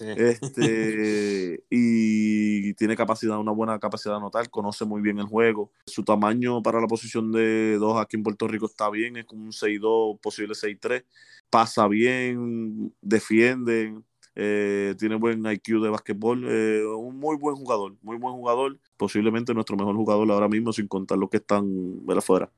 Este, 0.00 1.62
y 1.70 2.74
tiene 2.74 2.96
capacidad, 2.96 3.38
una 3.38 3.52
buena 3.52 3.78
capacidad 3.78 4.14
de 4.14 4.18
anotar, 4.18 4.50
conoce 4.50 4.84
muy 4.84 5.00
bien 5.00 5.20
el 5.20 5.26
juego. 5.26 5.70
Su 5.86 6.02
tamaño 6.02 6.60
para 6.60 6.80
la 6.80 6.88
posición 6.88 7.30
de 7.30 7.76
dos 7.78 8.00
aquí 8.00 8.16
en 8.16 8.24
Puerto 8.24 8.48
Rico 8.48 8.66
está 8.66 8.90
bien, 8.90 9.16
es 9.16 9.26
como 9.26 9.44
un 9.44 9.52
6'2, 9.52 10.18
posible 10.18 10.54
6'3. 10.54 11.04
Pasa 11.50 11.86
bien, 11.86 12.92
defiende, 13.00 13.94
eh, 14.36 14.94
tiene 14.98 15.16
buen 15.16 15.44
IQ 15.46 15.80
de 15.80 15.90
basquetbol, 15.90 16.44
eh, 16.48 16.84
un 16.84 17.18
muy 17.18 17.36
buen 17.36 17.56
jugador, 17.56 17.94
muy 18.02 18.16
buen 18.16 18.34
jugador, 18.34 18.78
posiblemente 18.96 19.54
nuestro 19.54 19.76
mejor 19.76 19.94
jugador 19.94 20.30
ahora 20.30 20.48
mismo, 20.48 20.72
sin 20.72 20.88
contar 20.88 21.18
los 21.18 21.30
que 21.30 21.36
están 21.38 22.04
ver 22.04 22.18
afuera. 22.18 22.50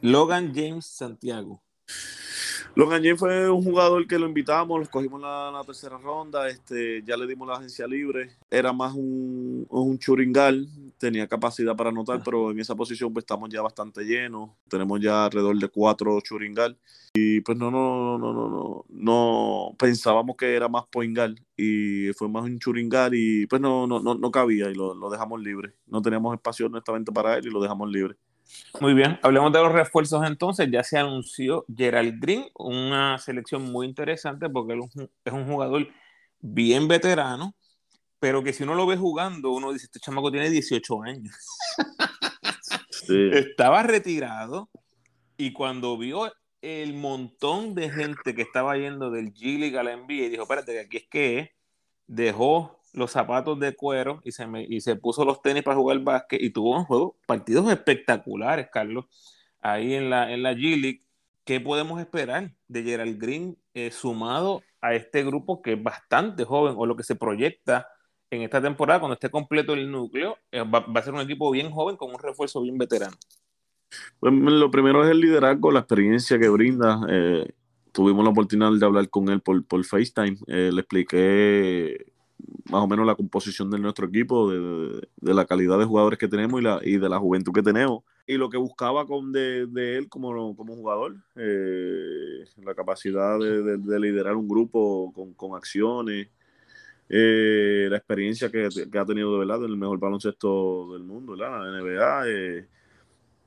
Logan 0.00 0.52
James 0.54 0.86
Santiago. 0.86 1.62
Logan 2.74 3.02
James 3.02 3.18
fue 3.18 3.50
un 3.50 3.62
jugador 3.62 4.06
que 4.06 4.18
lo 4.18 4.26
invitamos, 4.26 4.80
lo 4.80 4.86
cogimos 4.86 5.18
en 5.18 5.26
la, 5.26 5.50
la 5.50 5.62
tercera 5.62 5.98
ronda, 5.98 6.48
este, 6.48 7.02
ya 7.02 7.18
le 7.18 7.26
dimos 7.26 7.46
la 7.46 7.56
agencia 7.56 7.86
libre, 7.86 8.30
era 8.50 8.72
más 8.72 8.94
un, 8.94 9.66
un 9.68 9.98
churingal, 9.98 10.66
tenía 10.96 11.26
capacidad 11.26 11.76
para 11.76 11.90
anotar, 11.90 12.22
pero 12.24 12.50
en 12.50 12.60
esa 12.60 12.74
posición 12.74 13.12
pues 13.12 13.24
estamos 13.24 13.50
ya 13.50 13.60
bastante 13.60 14.04
llenos, 14.04 14.50
tenemos 14.68 15.00
ya 15.00 15.26
alrededor 15.26 15.58
de 15.58 15.68
cuatro 15.68 16.18
churingal. 16.22 16.78
Y 17.14 17.42
pues 17.42 17.58
no, 17.58 17.70
no, 17.70 18.16
no, 18.16 18.32
no, 18.32 18.48
no, 18.48 18.84
no 18.88 19.76
pensábamos 19.78 20.34
que 20.34 20.54
era 20.54 20.66
más 20.66 20.84
poingal 20.90 21.38
y 21.58 22.10
fue 22.14 22.26
más 22.30 22.44
un 22.44 22.58
churingal 22.58 23.12
y 23.14 23.46
pues 23.48 23.60
no, 23.60 23.86
no, 23.86 24.00
no, 24.00 24.14
no 24.14 24.30
cabía 24.30 24.70
y 24.70 24.74
lo, 24.74 24.94
lo 24.94 25.10
dejamos 25.10 25.42
libre, 25.42 25.74
no 25.86 26.00
teníamos 26.00 26.32
espacio 26.32 26.66
honestamente 26.66 27.12
para 27.12 27.36
él 27.36 27.46
y 27.46 27.50
lo 27.50 27.60
dejamos 27.60 27.90
libre. 27.90 28.16
Muy 28.80 28.94
bien, 28.94 29.18
hablemos 29.22 29.52
de 29.52 29.60
los 29.60 29.72
refuerzos 29.72 30.26
entonces. 30.26 30.68
Ya 30.70 30.82
se 30.82 30.98
anunció 30.98 31.64
Gerald 31.74 32.20
Green, 32.20 32.46
una 32.54 33.18
selección 33.18 33.62
muy 33.70 33.86
interesante 33.86 34.48
porque 34.48 34.74
es 35.24 35.32
un- 35.32 35.46
jugador 35.46 35.88
bien 36.40 36.88
veterano, 36.88 37.54
pero 38.18 38.42
que 38.42 38.52
si 38.52 38.62
uno 38.64 38.74
lo 38.74 38.86
ve 38.86 38.96
jugando, 38.96 39.50
uno 39.52 39.72
dice, 39.72 39.86
este 39.86 40.00
chamaco 40.00 40.30
tiene 40.30 40.50
18 40.50 41.02
años. 41.02 41.34
Sí. 42.90 43.30
Estaba 43.32 43.82
retirado 43.82 44.70
y 45.36 45.52
cuando 45.52 45.98
vio 45.98 46.32
el 46.60 46.94
montón 46.94 47.74
de 47.74 47.90
gente 47.90 48.34
que 48.34 48.42
estaba 48.42 48.76
yendo 48.76 49.10
del 49.10 49.32
G 49.34 49.58
League 49.58 49.76
a 49.76 49.82
la 49.82 49.92
NBA, 49.96 50.28
dijo, 50.28 50.42
espérate, 50.42 50.72
que 50.72 50.80
aquí 50.80 50.96
es 50.98 51.08
que 51.08 51.38
es", 51.40 51.50
dejó 52.06 52.78
los 52.92 53.10
zapatos 53.10 53.58
de 53.58 53.74
cuero 53.74 54.20
y 54.24 54.32
se, 54.32 54.46
me- 54.46 54.64
y 54.64 54.80
se 54.80 54.96
puso 54.96 55.24
los 55.24 55.40
tenis 55.42 55.62
para 55.62 55.76
jugar 55.76 55.98
básquet 56.00 56.40
y 56.42 56.50
tuvo 56.50 56.76
un 56.76 56.84
juego, 56.84 57.16
partidos 57.26 57.70
espectaculares, 57.70 58.68
Carlos, 58.72 59.06
ahí 59.60 59.94
en 59.94 60.10
la, 60.10 60.32
en 60.32 60.42
la 60.42 60.52
G 60.52 60.80
League. 60.80 61.00
¿Qué 61.44 61.60
podemos 61.60 62.00
esperar 62.00 62.52
de 62.68 62.82
Gerald 62.82 63.20
Green 63.20 63.56
eh, 63.74 63.90
sumado 63.90 64.62
a 64.80 64.94
este 64.94 65.24
grupo 65.24 65.60
que 65.62 65.72
es 65.72 65.82
bastante 65.82 66.44
joven 66.44 66.74
o 66.76 66.86
lo 66.86 66.94
que 66.94 67.02
se 67.02 67.16
proyecta 67.16 67.88
en 68.30 68.42
esta 68.42 68.62
temporada 68.62 69.00
cuando 69.00 69.14
esté 69.14 69.30
completo 69.30 69.74
el 69.74 69.90
núcleo? 69.90 70.38
eh, 70.52 70.62
va, 70.62 70.86
a 70.94 71.02
ser 71.02 71.14
un 71.14 71.20
equipo 71.20 71.50
bien 71.50 71.70
joven 71.70 71.96
con 71.96 72.10
un 72.10 72.18
refuerzo 72.18 72.62
bien 72.62 72.78
veterano. 72.78 73.16
Pues, 74.20 74.32
lo 74.32 74.70
primero 74.70 75.02
es 75.04 75.10
el 75.10 75.20
liderazgo, 75.20 75.72
la 75.72 75.80
experiencia 75.80 76.38
que 76.38 76.48
brinda. 76.48 77.00
Eh, 77.08 77.52
tuvimos 77.90 78.22
la 78.24 78.30
oportunidad 78.30 78.70
de 78.72 78.86
hablar 78.86 79.08
con 79.08 79.28
él 79.28 79.40
por, 79.40 79.64
por 79.64 79.84
FaceTime. 79.84 80.36
Le 80.46 80.80
expliqué 80.80 82.11
más 82.70 82.82
o 82.82 82.86
menos 82.88 83.06
la 83.06 83.14
composición 83.14 83.70
de 83.70 83.78
nuestro 83.78 84.06
equipo, 84.06 84.50
de, 84.50 84.58
de- 84.60 85.08
de 85.16 85.34
la 85.34 85.44
calidad 85.44 85.78
de 85.78 85.84
jugadores 85.84 86.18
que 86.18 86.28
tenemos 86.28 86.60
y, 86.60 86.64
la, 86.64 86.80
y 86.82 86.96
de 86.98 87.08
la 87.08 87.18
juventud 87.18 87.52
que 87.52 87.62
tenemos. 87.62 88.02
Y 88.26 88.34
lo 88.36 88.48
que 88.50 88.56
buscaba 88.56 89.06
con 89.06 89.32
de, 89.32 89.66
de 89.66 89.98
él 89.98 90.08
como, 90.08 90.54
como 90.56 90.74
jugador, 90.74 91.16
eh, 91.36 92.44
la 92.64 92.74
capacidad 92.74 93.38
de, 93.38 93.62
de- 93.62 93.78
de 93.78 94.00
liderar 94.00 94.36
un 94.36 94.48
grupo 94.48 95.12
con, 95.14 95.34
con 95.34 95.56
acciones, 95.56 96.28
eh, 97.08 97.88
la 97.90 97.96
experiencia 97.96 98.50
que, 98.50 98.68
que 98.90 98.98
ha 98.98 99.04
tenido 99.04 99.32
de 99.32 99.38
verdad 99.40 99.58
en 99.64 99.70
el 99.70 99.76
mejor 99.76 99.98
baloncesto 99.98 100.92
del 100.92 101.02
mundo, 101.02 101.32
¿verdad? 101.36 101.60
la 101.64 101.78
NBA. 101.80 102.22
eh, 102.28 102.68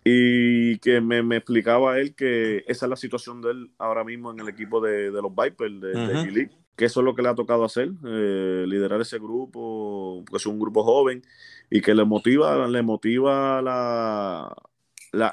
y 0.08 0.78
que 0.80 1.02
me, 1.02 1.24
me 1.24 1.38
explicaba 1.38 1.98
él 2.00 2.14
que 2.14 2.64
esa 2.68 2.86
es 2.86 2.90
la 2.92 2.96
situación 2.96 3.42
de 3.42 3.50
él 3.52 3.72
ahora 3.80 4.04
mismo 4.04 4.32
en 4.32 4.40
el 4.40 4.50
equipo 4.50 4.80
de, 4.80 5.10
de 5.10 5.22
los 5.22 5.32
Vipers 5.36 5.82
de, 5.82 5.94
Ujú. 5.94 6.12
G-League, 6.12 6.52
que 6.76 6.86
eso 6.86 7.00
es 7.00 7.06
lo 7.06 7.16
que 7.16 7.22
le 7.22 7.30
ha 7.30 7.36
tocado 7.36 7.64
hacer, 7.64 7.92
eh, 8.06 8.66
liderar 8.68 9.02
ese 9.02 9.18
grupo, 9.20 10.24
que 10.30 10.38
es 10.38 10.46
un 10.46 10.60
grupo 10.60 10.84
joven 10.84 11.24
y 11.70 11.82
que 11.82 11.96
le 11.96 12.04
motiva, 12.06 12.68
le 12.68 12.82
motiva 12.82 13.62
la, 13.62 14.54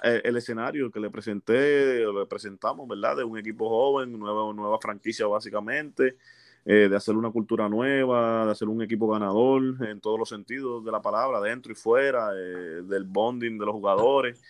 el 0.03 0.37
escenario 0.37 0.91
que 0.91 1.01
le 1.01 1.11
presenté, 1.11 2.07
le 2.07 2.27
presentamos, 2.27 2.87
¿verdad? 2.89 3.17
De 3.17 3.25
un 3.25 3.39
equipo 3.39 3.69
joven, 3.69 4.19
nueva, 4.19 4.53
nueva 4.53 4.79
franquicia 4.79 5.27
básicamente, 5.27 6.17
eh, 6.65 6.89
de 6.89 6.97
hacer 6.97 7.17
una 7.17 7.31
cultura 7.31 7.69
nueva, 7.69 8.47
de 8.47 8.53
hacer 8.53 8.69
un 8.69 8.83
equipo 8.83 9.09
ganador 9.09 9.85
en 9.89 10.01
todos 10.01 10.19
los 10.19 10.29
sentidos 10.29 10.85
de 10.85 10.93
la 10.93 11.03
palabra, 11.03 11.41
dentro 11.41 11.73
y 11.73 11.75
fuera, 11.75 12.31
eh, 12.37 12.83
del 12.85 13.05
bonding 13.05 13.59
de 13.59 13.67
los 13.67 13.75
jugadores. 13.75 14.41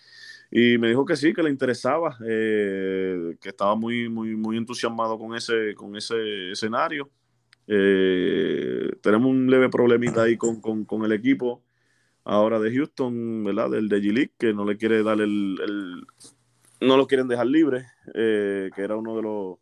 Y 0.51 0.77
me 0.77 0.87
dijo 0.89 1.03
que 1.05 1.15
sí, 1.15 1.33
que 1.33 1.41
le 1.43 1.49
interesaba, 1.49 2.17
eh, 2.27 3.35
que 3.41 3.49
estaba 3.49 3.75
muy, 3.75 4.07
muy, 4.09 4.35
muy 4.35 4.57
entusiasmado 4.57 5.17
con 5.17 5.35
ese, 5.35 5.73
con 5.75 5.95
ese 5.95 6.51
escenario. 6.51 7.09
Eh, 7.67 8.91
tenemos 9.01 9.29
un 9.31 9.49
leve 9.49 9.69
problemita 9.69 10.23
ahí 10.23 10.37
con, 10.37 10.61
con, 10.61 10.85
con 10.85 11.03
el 11.05 11.11
equipo 11.11 11.63
ahora 12.23 12.59
de 12.59 12.73
Houston, 12.75 13.43
¿verdad? 13.43 13.71
Del 13.71 13.89
de 13.89 13.99
G-League, 14.01 14.33
que 14.37 14.53
no 14.53 14.63
le 14.65 14.77
quiere 14.77 15.01
dar 15.03 15.19
el, 15.21 15.57
el- 15.63 16.05
no 16.81 16.97
lo 16.97 17.07
quieren 17.07 17.27
dejar 17.27 17.47
libre, 17.47 17.85
eh, 18.13 18.69
que 18.75 18.81
era 18.81 18.95
uno 18.97 19.15
de 19.15 19.21
los, 19.23 19.57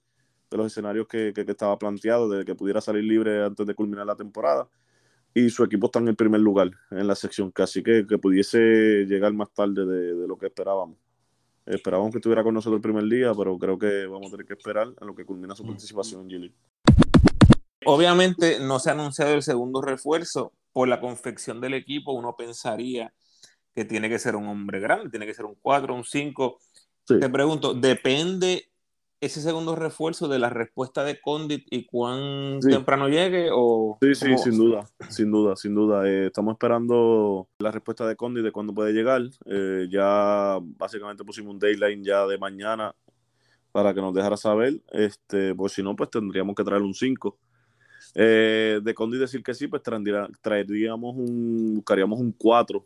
de 0.49 0.57
los 0.57 0.67
escenarios 0.67 1.07
que, 1.07 1.31
que- 1.33 1.45
que 1.45 1.51
estaba 1.51 1.77
planteado, 1.77 2.27
de 2.29 2.43
que 2.45 2.55
pudiera 2.55 2.81
salir 2.81 3.03
libre 3.03 3.43
antes 3.45 3.65
de 3.65 3.75
culminar 3.75 4.05
la 4.05 4.15
temporada. 4.15 4.67
Y 5.33 5.49
su 5.49 5.63
equipo 5.63 5.85
está 5.85 5.99
en 5.99 6.09
el 6.09 6.15
primer 6.15 6.41
lugar 6.41 6.71
en 6.89 7.07
la 7.07 7.15
sección, 7.15 7.51
casi 7.51 7.81
que, 7.81 8.05
que 8.05 8.17
pudiese 8.17 9.05
llegar 9.05 9.33
más 9.33 9.49
tarde 9.53 9.85
de, 9.85 10.15
de 10.15 10.27
lo 10.27 10.37
que 10.37 10.47
esperábamos. 10.47 10.97
Esperábamos 11.65 12.11
que 12.11 12.17
estuviera 12.17 12.43
con 12.43 12.53
nosotros 12.53 12.77
el 12.77 12.81
primer 12.81 13.05
día, 13.05 13.33
pero 13.33 13.57
creo 13.57 13.77
que 13.77 14.05
vamos 14.07 14.27
a 14.27 14.31
tener 14.31 14.45
que 14.45 14.53
esperar 14.53 14.93
a 14.99 15.05
lo 15.05 15.15
que 15.15 15.25
culmina 15.25 15.55
su 15.55 15.65
participación 15.65 16.21
en 16.21 16.29
G-League. 16.29 16.55
Obviamente 17.85 18.59
no 18.59 18.79
se 18.79 18.89
ha 18.89 18.93
anunciado 18.93 19.33
el 19.33 19.41
segundo 19.41 19.81
refuerzo 19.81 20.53
por 20.73 20.87
la 20.87 20.99
confección 20.99 21.61
del 21.61 21.73
equipo. 21.73 22.13
Uno 22.13 22.35
pensaría 22.35 23.13
que 23.73 23.85
tiene 23.85 24.09
que 24.09 24.19
ser 24.19 24.35
un 24.35 24.47
hombre 24.47 24.79
grande, 24.79 25.09
tiene 25.09 25.25
que 25.25 25.33
ser 25.33 25.45
un 25.45 25.55
4, 25.61 25.95
un 25.95 26.03
5. 26.03 26.59
Te 27.05 27.29
pregunto, 27.29 27.73
¿depende 27.73 28.70
ese 29.21 29.39
segundo 29.39 29.75
refuerzo 29.75 30.27
de 30.27 30.39
la 30.39 30.49
respuesta 30.49 31.03
de 31.03 31.21
Condit 31.21 31.67
y 31.69 31.85
cuán 31.85 32.59
temprano 32.59 33.07
llegue? 33.07 33.49
O 33.53 33.99
sí, 34.01 34.15
sí, 34.15 34.35
sin 34.39 34.57
duda, 34.57 34.89
sin 35.09 35.31
duda, 35.31 35.55
sin 35.55 35.75
duda. 35.75 36.09
Eh, 36.09 36.25
estamos 36.25 36.53
esperando 36.53 37.47
la 37.59 37.69
respuesta 37.69 38.07
de 38.07 38.15
Condit 38.15 38.43
de 38.43 38.51
cuándo 38.51 38.73
puede 38.73 38.93
llegar. 38.93 39.21
Eh, 39.45 39.87
ya 39.91 40.57
básicamente 40.59 41.23
pusimos 41.23 41.53
un 41.53 41.59
deadline 41.59 42.03
ya 42.03 42.25
de 42.25 42.39
mañana 42.39 42.95
para 43.71 43.93
que 43.93 44.01
nos 44.01 44.13
dejara 44.15 44.37
saber. 44.37 44.81
Este, 44.91 45.53
pues 45.53 45.73
si 45.73 45.83
no, 45.83 45.95
pues 45.95 46.09
tendríamos 46.09 46.55
que 46.55 46.63
traer 46.63 46.81
un 46.81 46.95
5. 46.95 47.37
Eh, 48.15 48.79
de 48.81 48.93
Condit 48.95 49.21
decir 49.21 49.43
que 49.43 49.53
sí, 49.53 49.67
pues 49.67 49.83
traeríamos 50.41 51.15
un, 51.15 51.75
buscaríamos 51.75 52.19
un 52.19 52.31
4. 52.31 52.85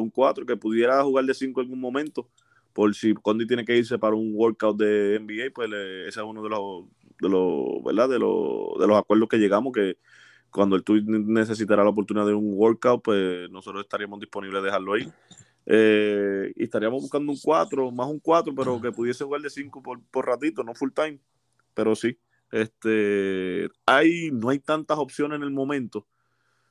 un 0.00 0.10
4 0.10 0.46
que 0.46 0.56
pudiera 0.56 1.02
jugar 1.02 1.26
de 1.26 1.34
5 1.34 1.60
en 1.60 1.66
algún 1.66 1.80
momento 1.80 2.30
por 2.72 2.94
si 2.94 3.14
Condi 3.14 3.46
tiene 3.46 3.64
que 3.64 3.76
irse 3.76 3.98
para 3.98 4.14
un 4.14 4.32
workout 4.34 4.76
de 4.76 5.18
NBA, 5.20 5.52
pues 5.54 5.70
ese 6.08 6.20
es 6.20 6.26
uno 6.26 6.42
de 6.42 6.48
los, 6.48 6.84
de 7.20 7.28
los, 7.28 7.84
¿verdad? 7.84 8.08
De 8.08 8.18
los, 8.18 8.78
de 8.78 8.86
los 8.86 8.98
acuerdos 8.98 9.28
que 9.28 9.38
llegamos, 9.38 9.72
que 9.72 9.96
cuando 10.50 10.76
el 10.76 10.84
Twitch 10.84 11.04
necesitará 11.04 11.84
la 11.84 11.90
oportunidad 11.90 12.26
de 12.26 12.34
un 12.34 12.52
workout, 12.54 13.02
pues 13.02 13.50
nosotros 13.50 13.82
estaríamos 13.82 14.20
disponibles 14.20 14.60
a 14.60 14.64
dejarlo 14.64 14.94
ahí. 14.94 15.10
Eh, 15.66 16.52
y 16.56 16.64
estaríamos 16.64 17.02
buscando 17.02 17.30
un 17.30 17.38
4, 17.40 17.90
más 17.92 18.08
un 18.08 18.18
4, 18.18 18.54
pero 18.54 18.80
que 18.80 18.92
pudiese 18.92 19.24
jugar 19.24 19.42
de 19.42 19.50
5 19.50 19.82
por, 19.82 20.00
por 20.10 20.26
ratito, 20.26 20.64
no 20.64 20.74
full 20.74 20.90
time, 20.92 21.18
pero 21.74 21.94
sí. 21.94 22.18
Este, 22.50 23.68
hay, 23.86 24.30
no 24.32 24.48
hay 24.48 24.58
tantas 24.58 24.98
opciones 24.98 25.36
en 25.36 25.44
el 25.44 25.52
momento, 25.52 26.06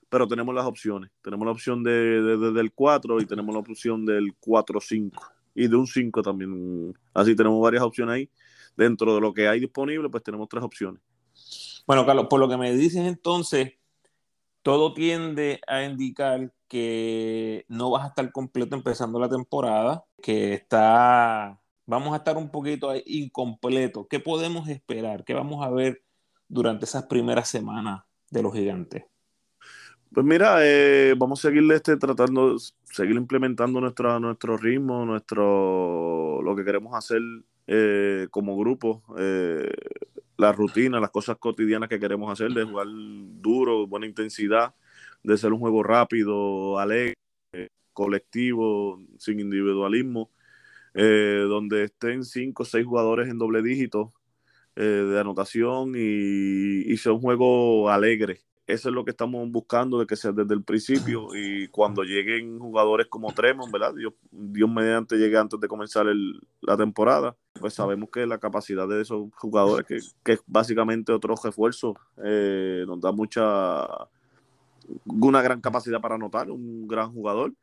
pero 0.09 0.27
tenemos 0.27 0.53
las 0.53 0.65
opciones. 0.65 1.11
Tenemos 1.21 1.45
la 1.45 1.51
opción 1.51 1.83
de, 1.83 1.91
de 1.91 2.51
del 2.51 2.73
4 2.73 3.21
y 3.21 3.25
tenemos 3.25 3.53
la 3.53 3.59
opción 3.59 4.05
del 4.05 4.35
4-5 4.39 5.38
y 5.53 5.67
de 5.67 5.75
un 5.75 5.87
5 5.87 6.21
también. 6.21 6.97
Así 7.13 7.35
tenemos 7.35 7.61
varias 7.61 7.83
opciones 7.83 8.15
ahí. 8.15 8.29
Dentro 8.75 9.13
de 9.13 9.21
lo 9.21 9.33
que 9.33 9.47
hay 9.47 9.59
disponible, 9.59 10.09
pues 10.09 10.23
tenemos 10.23 10.47
tres 10.47 10.63
opciones. 10.63 11.01
Bueno, 11.85 12.05
Carlos, 12.05 12.27
por 12.29 12.39
lo 12.39 12.47
que 12.47 12.57
me 12.57 12.71
dices 12.73 13.05
entonces, 13.05 13.73
todo 14.61 14.93
tiende 14.93 15.59
a 15.67 15.83
indicar 15.83 16.53
que 16.67 17.65
no 17.67 17.89
vas 17.89 18.03
a 18.03 18.07
estar 18.09 18.31
completo 18.31 18.75
empezando 18.75 19.19
la 19.19 19.27
temporada, 19.27 20.05
que 20.21 20.53
está, 20.53 21.59
vamos 21.85 22.13
a 22.13 22.17
estar 22.17 22.37
un 22.37 22.51
poquito 22.51 22.93
incompleto. 23.05 24.07
¿Qué 24.07 24.19
podemos 24.19 24.69
esperar? 24.69 25.25
¿Qué 25.25 25.33
vamos 25.33 25.65
a 25.65 25.71
ver 25.71 26.03
durante 26.47 26.85
esas 26.85 27.05
primeras 27.05 27.49
semanas 27.49 28.03
de 28.29 28.43
los 28.43 28.53
gigantes? 28.53 29.05
Pues 30.11 30.25
mira, 30.25 30.57
eh, 30.65 31.13
vamos 31.17 31.39
a 31.45 31.49
seguir 31.49 31.71
este, 31.71 31.95
tratando, 31.97 32.57
seguir 32.83 33.15
implementando 33.15 33.79
nuestro, 33.79 34.19
nuestro 34.19 34.57
ritmo, 34.57 35.05
nuestro, 35.05 36.41
lo 36.41 36.55
que 36.55 36.65
queremos 36.65 36.95
hacer 36.95 37.21
eh, 37.67 38.27
como 38.31 38.57
grupo, 38.57 39.03
eh, 39.19 39.71
la 40.37 40.51
rutina, 40.51 40.99
las 40.99 41.11
cosas 41.11 41.37
cotidianas 41.37 41.89
que 41.89 41.99
queremos 41.99 42.31
hacer, 42.31 42.51
de 42.53 42.63
jugar 42.63 42.87
duro, 42.89 43.85
buena 43.87 44.07
intensidad, 44.07 44.73
de 45.23 45.37
ser 45.37 45.53
un 45.53 45.59
juego 45.59 45.83
rápido, 45.83 46.79
alegre, 46.79 47.13
colectivo, 47.93 48.99
sin 49.19 49.39
individualismo, 49.39 50.31
donde 50.93 51.85
estén 51.85 52.23
cinco 52.25 52.63
o 52.63 52.65
seis 52.65 52.85
jugadores 52.85 53.29
en 53.29 53.37
doble 53.37 53.61
dígito 53.61 54.11
de 54.75 55.19
anotación 55.19 55.93
y, 55.95 56.91
y 56.91 56.97
sea 56.97 57.13
un 57.13 57.21
juego 57.21 57.89
alegre 57.89 58.48
eso 58.69 58.89
es 58.89 58.95
lo 58.95 59.03
que 59.03 59.11
estamos 59.11 59.49
buscando 59.49 59.97
de 59.99 60.05
que 60.05 60.15
sea 60.15 60.31
desde 60.31 60.53
el 60.53 60.63
principio 60.63 61.29
y 61.33 61.67
cuando 61.69 62.03
lleguen 62.03 62.59
jugadores 62.59 63.07
como 63.07 63.33
Tremont, 63.33 63.71
¿verdad? 63.71 63.93
Dios, 63.95 64.13
mediante 64.69 65.17
llegue 65.17 65.37
antes 65.37 65.59
de 65.59 65.67
comenzar 65.67 66.05
la 66.61 66.77
temporada, 66.77 67.35
pues 67.59 67.73
sabemos 67.73 68.09
que 68.11 68.27
la 68.27 68.37
capacidad 68.37 68.87
de 68.87 69.01
esos 69.01 69.29
jugadores, 69.33 69.87
que, 69.87 69.99
que 70.23 70.33
es 70.33 70.43
básicamente 70.45 71.11
otro 71.11 71.33
refuerzo, 71.43 71.95
eh, 72.23 72.83
nos 72.85 73.01
da 73.01 73.11
mucha, 73.11 73.87
una 75.05 75.41
gran 75.41 75.61
capacidad 75.61 75.99
para 75.99 76.15
anotar, 76.15 76.51
un 76.51 76.87
gran 76.87 77.11
jugador. 77.11 77.53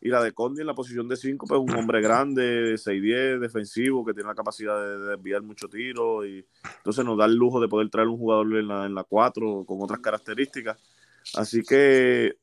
Y 0.00 0.08
la 0.08 0.22
de 0.22 0.32
Condi 0.32 0.62
en 0.62 0.66
la 0.66 0.74
posición 0.74 1.08
de 1.08 1.16
5, 1.16 1.46
pues 1.46 1.60
un 1.60 1.74
hombre 1.76 2.00
grande, 2.00 2.74
6'10, 2.78 3.38
defensivo, 3.38 4.04
que 4.04 4.14
tiene 4.14 4.28
la 4.28 4.34
capacidad 4.34 4.80
de, 4.80 4.98
desviar 5.10 5.42
mucho 5.42 5.68
tiro. 5.68 6.26
Y 6.26 6.46
entonces 6.78 7.04
nos 7.04 7.18
da 7.18 7.26
el 7.26 7.34
lujo 7.34 7.60
de 7.60 7.68
poder 7.68 7.90
traer 7.90 8.08
un 8.08 8.16
jugador 8.16 8.56
en 8.56 8.68
la, 8.68 8.86
en 8.86 8.94
la 8.94 9.04
4 9.04 9.64
con 9.66 9.82
otras 9.82 10.00
características. 10.00 10.78
Así 11.34 11.62
que 11.62 12.36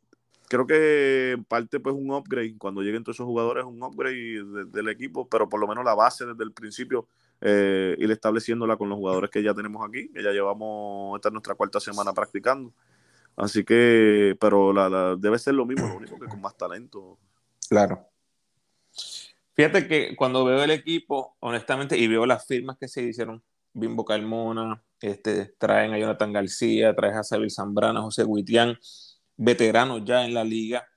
creo 0.47 0.65
que 0.65 1.31
en 1.31 1.43
parte 1.43 1.79
pues 1.79 1.95
un 1.95 2.11
upgrade, 2.11 2.57
cuando 2.57 2.81
lleguen 2.81 3.03
todos 3.03 3.17
esos 3.17 3.25
jugadores, 3.25 3.65
un 3.65 3.81
upgrade 3.83 4.65
del 4.67 4.89
equipo, 4.89 5.27
pero 5.27 5.49
por 5.49 5.59
lo 5.59 5.67
menos 5.67 5.83
la 5.83 5.95
base 5.95 6.25
desde 6.25 6.43
el 6.43 6.51
principio, 6.51 7.07
eh, 7.41 7.95
ir 7.99 8.09
estableciéndola 8.11 8.77
con 8.77 8.89
los 8.89 8.97
jugadores 8.97 9.29
que 9.29 9.43
ya 9.43 9.53
tenemos 9.53 9.87
aquí, 9.87 10.09
que 10.09 10.23
ya 10.23 10.31
llevamos, 10.31 11.17
esta 11.17 11.29
es 11.29 11.33
nuestra 11.33 11.55
cuarta 11.55 11.79
semana 11.79 12.13
practicando. 12.13 12.73
Así 13.35 13.63
que, 13.63 14.35
pero 14.39 14.73
la, 14.73 15.15
debe 15.15 15.37
ser 15.37 15.53
lo 15.53 15.65
mismo, 15.65 15.87
lo 15.87 15.97
único 15.97 16.17
que 16.17 16.25
con 16.25 16.41
más 16.41 16.57
talento. 16.57 17.19
Claro. 17.69 18.09
Fíjate 19.55 19.87
que 19.87 20.15
cuando 20.15 20.45
veo 20.45 20.63
el 20.63 20.71
equipo, 20.71 21.35
honestamente, 21.39 21.97
y 21.97 22.07
veo 22.07 22.25
las 22.25 22.45
firmas 22.45 22.77
que 22.77 22.87
se 22.87 23.01
hicieron, 23.01 23.43
Bimbo 23.73 24.05
Carmona, 24.05 24.83
este, 25.01 25.45
traen 25.57 25.93
a 25.93 25.99
Jonathan 25.99 26.31
García, 26.33 26.95
traen 26.95 27.15
a 27.15 27.23
Xavier 27.23 27.51
Zambrana, 27.51 28.01
José 28.01 28.23
Huitián, 28.23 28.77
veteranos 29.35 30.03
ya 30.05 30.25
en 30.25 30.33
la 30.33 30.43
liga. 30.43 30.87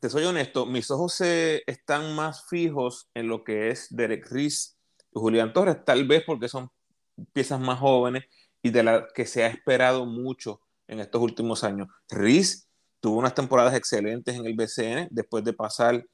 Te 0.00 0.10
soy 0.10 0.24
honesto, 0.24 0.66
mis 0.66 0.90
ojos 0.90 1.14
se 1.14 1.62
están 1.66 2.14
más 2.14 2.46
fijos 2.48 3.08
en 3.14 3.28
lo 3.28 3.44
que 3.44 3.70
es 3.70 3.88
Derek 3.90 4.30
Riz 4.30 4.76
y 5.14 5.18
Julián 5.18 5.52
Torres, 5.52 5.84
tal 5.84 6.06
vez 6.06 6.22
porque 6.24 6.48
son 6.48 6.70
piezas 7.32 7.60
más 7.60 7.78
jóvenes 7.78 8.24
y 8.62 8.70
de 8.70 8.82
las 8.82 9.12
que 9.12 9.26
se 9.26 9.44
ha 9.44 9.46
esperado 9.48 10.04
mucho 10.04 10.60
en 10.86 11.00
estos 11.00 11.22
últimos 11.22 11.64
años. 11.64 11.88
Riz 12.08 12.65
tuvo 13.06 13.20
unas 13.20 13.34
temporadas 13.36 13.72
excelentes 13.76 14.34
en 14.34 14.46
el 14.46 14.56
BCN 14.56 15.06
después 15.12 15.44
de 15.44 15.52
pasar 15.52 16.04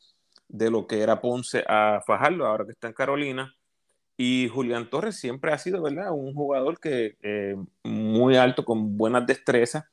de 0.47 0.71
lo 0.71 0.87
que 0.87 1.01
era 1.01 1.23
Ponce 1.23 1.65
a 1.67 2.03
Fajardo, 2.07 2.45
ahora 2.45 2.67
que 2.67 2.73
está 2.73 2.87
en 2.87 2.93
Carolina. 2.93 3.57
Y 4.19 4.51
Julián 4.53 4.91
Torres 4.91 5.17
siempre 5.17 5.55
ha 5.55 5.57
sido, 5.57 5.81
¿verdad? 5.81 6.13
Un 6.13 6.35
jugador 6.35 6.79
que 6.79 7.17
eh, 7.23 7.57
muy 7.83 8.37
alto, 8.37 8.67
con 8.67 8.99
buenas 8.99 9.27
destrezas, 9.27 9.85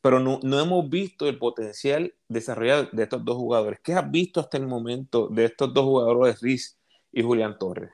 pero 0.00 0.18
no, 0.18 0.40
no, 0.42 0.58
hemos 0.58 0.90
visto 0.90 1.28
el 1.28 1.38
potencial 1.38 2.12
desarrollado 2.26 2.88
de 2.90 3.04
estos 3.04 3.24
dos 3.24 3.36
jugadores. 3.36 3.78
¿Qué 3.80 3.92
has 3.92 4.10
visto 4.10 4.40
hasta 4.40 4.56
el 4.56 4.66
momento 4.66 5.28
de 5.28 5.44
estos 5.44 5.72
dos 5.72 5.84
jugadores, 5.84 6.40
Riz 6.40 6.76
y 7.12 7.22
Julián 7.22 7.56
Torres? 7.56 7.92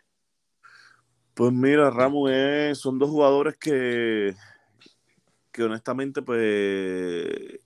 Pues 1.34 1.52
mira, 1.52 1.90
Ramos, 1.90 2.30
son 2.78 2.98
dos 2.98 3.10
jugadores 3.10 3.58
que, 3.58 4.34
que 5.52 5.62
honestamente, 5.64 6.22
pues 6.22 7.60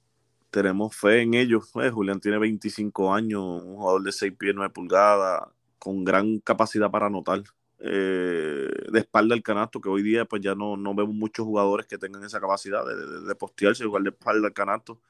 tenemos 0.59 0.97
fe 0.97 1.23
en 1.23 1.35
ellos. 1.35 1.71
Pues, 1.73 1.93
Julián 1.93 2.21
tiene 2.21 2.39
25 2.39 3.15
años, 3.15 3.63
un 3.63 3.77
jugador 3.77 4.03
de 4.03 4.13
6 4.13 4.33
pies 4.37 4.55
9 4.57 4.73
pulgadas, 4.73 5.43
con 5.79 6.05
gran 6.05 6.39
capacidad 6.41 6.91
para 6.91 7.07
anotar. 7.07 7.45
Eh, 7.81 8.69
de 8.91 8.99
espalda 8.99 9.37
al 9.37 9.43
canasto, 9.43 9.81
que 9.81 9.89
hoy 9.89 10.03
día 10.03 10.25
pues 10.25 10.43
ya 10.43 10.57
no, 10.57 10.77
no 10.77 10.97
vemos 10.97 11.15
muchos 11.15 11.47
jugadores 11.47 11.87
que 11.87 11.97
tengan 11.97 12.25
esa 12.25 12.41
capacidad 12.41 12.85
de, 12.85 13.21
de, 13.21 13.35
postearse, 13.37 13.85
igual 13.85 14.03
de 14.03 14.11
espalda 14.11 14.49
al 14.49 14.53
canasto. 14.53 15.01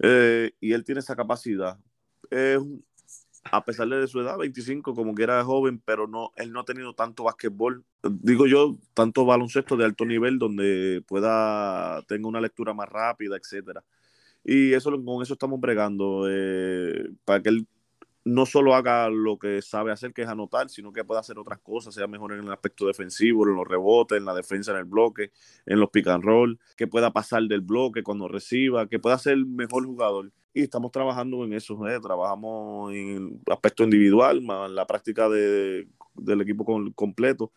Eh, 0.00 0.52
y 0.60 0.72
él 0.74 0.84
tiene 0.84 1.00
esa 1.00 1.16
capacidad. 1.16 1.78
a 3.50 3.64
pesar 3.64 3.88
de 3.88 4.06
su 4.06 4.20
edad, 4.20 4.36
25, 4.36 4.94
como 4.94 5.14
que 5.14 5.22
era 5.22 5.42
joven, 5.44 5.80
pero 5.82 6.06
no, 6.06 6.32
él 6.36 6.52
no 6.52 6.60
ha 6.60 6.64
tenido 6.66 6.94
tanto 6.94 7.24
basquetbol, 7.24 7.84
digo 8.02 8.46
yo, 8.46 8.76
tanto 8.92 9.24
baloncesto 9.24 9.76
de 9.78 9.86
alto 9.86 10.04
nivel 10.04 10.38
donde 10.38 11.02
pueda, 11.08 12.02
tenga 12.06 12.28
una 12.28 12.42
lectura 12.42 12.74
más 12.74 12.88
rápida, 12.90 13.36
etcétera. 13.38 13.82
Y 14.44 14.72
eso, 14.72 14.90
con 15.04 15.22
eso 15.22 15.34
estamos 15.34 15.60
bregando, 15.60 16.26
eh, 16.28 17.10
para 17.24 17.42
que 17.42 17.50
él 17.50 17.66
no 18.28 18.46
solo 18.46 18.74
haga 18.74 19.08
lo 19.08 19.38
que 19.38 19.62
sabe 19.62 19.92
hacer, 19.92 20.12
que 20.12 20.22
es 20.22 20.28
anotar, 20.28 20.68
sino 20.68 20.92
que 20.92 21.04
pueda 21.04 21.20
hacer 21.20 21.38
otras 21.38 21.58
cosas, 21.60 21.94
sea 21.94 22.06
mejor 22.06 22.32
en 22.32 22.40
el 22.40 22.52
aspecto 22.52 22.86
defensivo, 22.86 23.46
en 23.48 23.56
los 23.56 23.66
rebotes, 23.66 24.18
en 24.18 24.24
la 24.24 24.34
defensa 24.34 24.72
en 24.72 24.78
el 24.78 24.84
bloque, 24.84 25.32
en 25.66 25.80
los 25.80 25.90
pick 25.90 26.06
and 26.08 26.24
roll, 26.24 26.58
que 26.76 26.86
pueda 26.86 27.12
pasar 27.12 27.42
del 27.44 27.62
bloque 27.62 28.02
cuando 28.02 28.28
reciba, 28.28 28.88
que 28.88 28.98
pueda 28.98 29.18
ser 29.18 29.38
mejor 29.38 29.86
jugador. 29.86 30.32
Y 30.52 30.62
estamos 30.62 30.90
trabajando 30.90 31.44
en 31.44 31.52
eso, 31.52 31.86
¿eh? 31.88 32.00
trabajamos 32.00 32.92
en 32.92 33.40
aspecto 33.50 33.84
individual, 33.84 34.38
en 34.38 34.74
la 34.74 34.86
práctica 34.86 35.28
de, 35.28 35.88
del 36.14 36.40
equipo 36.40 36.64
completo. 36.94 37.52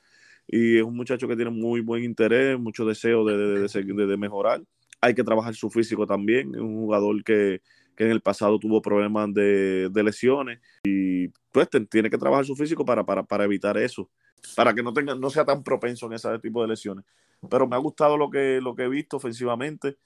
Y 0.47 0.77
es 0.77 0.83
un 0.83 0.95
muchacho 0.95 1.27
que 1.27 1.35
tiene 1.35 1.51
muy 1.51 1.81
buen 1.81 2.03
interés, 2.03 2.59
mucho 2.59 2.85
deseo 2.85 3.25
de, 3.25 3.67
de, 3.67 4.07
de 4.07 4.17
mejorar 4.17 4.61
hay 5.01 5.15
que 5.15 5.23
trabajar 5.23 5.55
su 5.55 5.69
físico 5.69 6.05
también. 6.05 6.53
Es 6.53 6.61
un 6.61 6.77
jugador 6.77 7.23
que, 7.23 7.61
en 7.97 8.09
el 8.09 8.21
pasado 8.21 8.57
tuvo 8.57 8.81
problemas 8.81 9.31
de, 9.33 9.91
lesiones 10.03 10.59
y 10.83 11.27
pues 11.51 11.69
tiene 11.89 12.09
que 12.09 12.17
trabajar 12.17 12.45
su 12.45 12.55
físico 12.55 12.83
para, 12.83 13.03
para, 13.03 13.43
evitar 13.43 13.77
eso, 13.77 14.09
para 14.55 14.73
que 14.73 14.81
no, 14.81 14.91
tenga, 14.91 15.13
no 15.13 15.29
sea 15.29 15.45
tan 15.45 15.63
propenso 15.63 16.07
en 16.07 16.13
ese 16.13 16.39
tipo 16.39 16.63
de 16.63 16.69
lesiones. 16.69 17.05
Pero 17.47 17.67
me 17.67 17.75
ha 17.75 17.79
gustado 17.79 18.17
lo 18.17 18.29
que, 18.29 18.59
lo 18.61 18.75
que 18.75 18.83
he 18.83 18.89
visto 18.89 19.17
ofensivamente. 19.17 19.97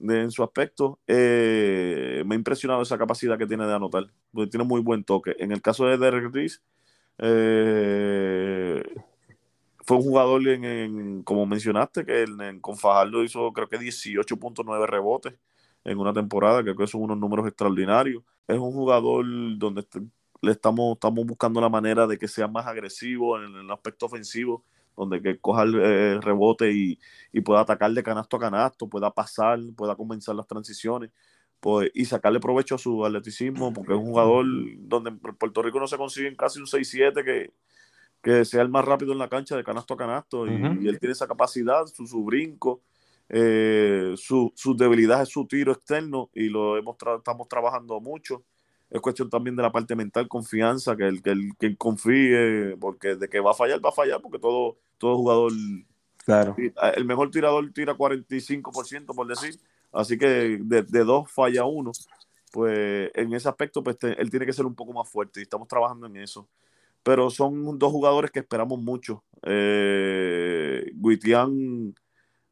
en 0.00 0.30
su 0.30 0.42
aspecto. 0.42 1.00
Eh, 1.06 2.22
me 2.26 2.34
ha 2.34 2.38
impresionado 2.38 2.82
esa 2.82 2.98
capacidad 2.98 3.38
que 3.38 3.46
tiene 3.46 3.66
de 3.66 3.74
anotar, 3.74 4.06
porque 4.32 4.50
tiene 4.50 4.64
muy 4.64 4.80
buen 4.80 5.04
toque. 5.04 5.34
En 5.38 5.52
el 5.52 5.62
caso 5.62 5.86
de 5.86 5.98
Derek 5.98 6.32
Reese, 6.32 6.60
eh, 7.18 8.82
fue 9.88 9.96
un 9.96 10.02
jugador, 10.02 10.46
en, 10.46 11.22
como 11.22 11.46
mencionaste, 11.46 12.04
que 12.04 12.26
con 12.60 12.76
Fajardo 12.76 13.24
hizo 13.24 13.50
creo 13.54 13.70
que 13.70 13.78
18.9 13.78 14.86
rebotes 14.86 15.32
en 15.82 15.98
una 15.98 16.12
temporada, 16.12 16.62
creo 16.62 16.76
que 16.76 16.86
son 16.86 17.04
unos 17.04 17.16
números 17.16 17.46
extraordinarios. 17.46 18.22
Es 18.46 18.58
un 18.58 18.70
jugador 18.72 19.24
donde 19.56 19.86
le 20.42 20.52
estamos, 20.52 20.92
estamos 20.92 21.24
buscando 21.24 21.58
la 21.62 21.70
manera 21.70 22.06
de 22.06 22.18
que 22.18 22.28
sea 22.28 22.46
más 22.46 22.66
agresivo 22.66 23.42
en 23.42 23.56
el 23.56 23.70
aspecto 23.70 24.04
ofensivo 24.04 24.62
donde 24.94 25.22
que 25.22 25.38
coja 25.38 25.62
el 25.62 26.20
rebote 26.20 26.70
y, 26.70 26.98
pueda 27.40 27.60
atacar 27.60 27.90
de 27.92 28.02
canasto 28.02 28.36
a 28.36 28.40
canasto, 28.40 28.90
pueda 28.90 29.10
pasar, 29.10 29.58
pueda 29.74 29.96
comenzar 29.96 30.34
las 30.34 30.46
transiciones 30.46 31.10
pues, 31.60 31.90
y 31.94 32.04
sacarle 32.04 32.40
provecho 32.40 32.74
a 32.74 32.78
su 32.78 33.06
atleticismo, 33.06 33.72
porque 33.72 33.94
es 33.94 33.98
un 33.98 34.06
jugador 34.06 34.44
donde 34.80 35.10
en 35.10 35.18
Puerto 35.18 35.62
Rico 35.62 35.80
no 35.80 35.86
se 35.86 35.96
consigue 35.96 36.36
casi 36.36 36.60
un 36.60 36.66
6-7 36.66 37.24
que, 37.24 37.52
que 38.22 38.44
sea 38.44 38.62
el 38.62 38.68
más 38.68 38.84
rápido 38.84 39.12
en 39.12 39.18
la 39.18 39.28
cancha 39.28 39.56
de 39.56 39.64
canasto 39.64 39.94
a 39.94 39.96
canasto, 39.96 40.46
y, 40.46 40.88
él 40.88 40.98
tiene 40.98 41.12
esa 41.12 41.26
capacidad, 41.26 41.86
su, 41.86 42.06
su 42.06 42.24
brinco, 42.24 42.82
eh, 43.28 44.14
su, 44.16 44.52
su, 44.54 44.76
debilidad 44.76 45.22
es 45.22 45.28
su 45.28 45.46
tiro 45.46 45.72
externo, 45.72 46.30
y 46.34 46.48
lo 46.48 46.76
hemos 46.76 46.96
estamos 47.18 47.48
trabajando 47.48 48.00
mucho 48.00 48.44
es 48.90 49.00
cuestión 49.00 49.28
también 49.28 49.54
de 49.54 49.62
la 49.62 49.72
parte 49.72 49.94
mental, 49.94 50.28
confianza, 50.28 50.96
que 50.96 51.06
el 51.06 51.22
que, 51.22 51.30
el, 51.30 51.56
que 51.58 51.76
confíe, 51.76 52.76
porque 52.80 53.16
de 53.16 53.28
que 53.28 53.40
va 53.40 53.50
a 53.50 53.54
fallar, 53.54 53.84
va 53.84 53.90
a 53.90 53.92
fallar, 53.92 54.20
porque 54.22 54.38
todo, 54.38 54.78
todo 54.96 55.16
jugador, 55.16 55.52
claro. 56.24 56.56
el 56.94 57.04
mejor 57.04 57.30
tirador 57.30 57.70
tira 57.72 57.94
45%, 57.94 59.14
por 59.14 59.26
decir, 59.26 59.58
así 59.92 60.16
que 60.16 60.58
de, 60.60 61.04
dos 61.04 61.30
falla 61.30 61.64
uno, 61.64 61.92
pues 62.50 63.10
en 63.14 63.32
ese 63.34 63.48
aspecto, 63.48 63.82
pues 63.82 63.98
él 64.02 64.30
tiene 64.30 64.46
que 64.46 64.54
ser 64.54 64.64
un 64.64 64.74
poco 64.74 64.94
más 64.94 65.08
fuerte 65.08 65.40
y 65.40 65.42
estamos 65.42 65.68
trabajando 65.68 66.06
en 66.06 66.16
eso. 66.16 66.48
Pero 67.08 67.30
son 67.30 67.78
dos 67.78 67.90
jugadores 67.90 68.30
que 68.30 68.40
esperamos 68.40 68.78
mucho. 68.78 69.24
Eh, 69.42 70.92
Guitián, 70.92 71.94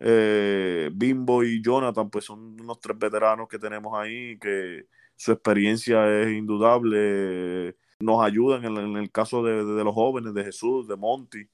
eh, 0.00 0.88
Bimbo 0.94 1.44
y 1.44 1.62
Jonathan, 1.62 2.08
pues 2.08 2.24
son 2.24 2.58
unos 2.58 2.80
tres 2.80 2.98
veteranos 2.98 3.48
que 3.48 3.58
tenemos 3.58 3.92
ahí 3.98 4.38
que 4.38 4.86
su 5.14 5.32
experiencia 5.32 6.22
es 6.22 6.28
indudable, 6.28 7.76
nos 8.00 8.24
ayudan 8.24 8.64
en, 8.64 8.96
el 8.96 9.10
caso 9.10 9.42
de, 9.42 9.84
los 9.84 9.94
jóvenes, 9.94 10.32
de 10.32 10.44
Jesús, 10.44 10.88
de 10.88 10.96
Monty, 10.96 11.46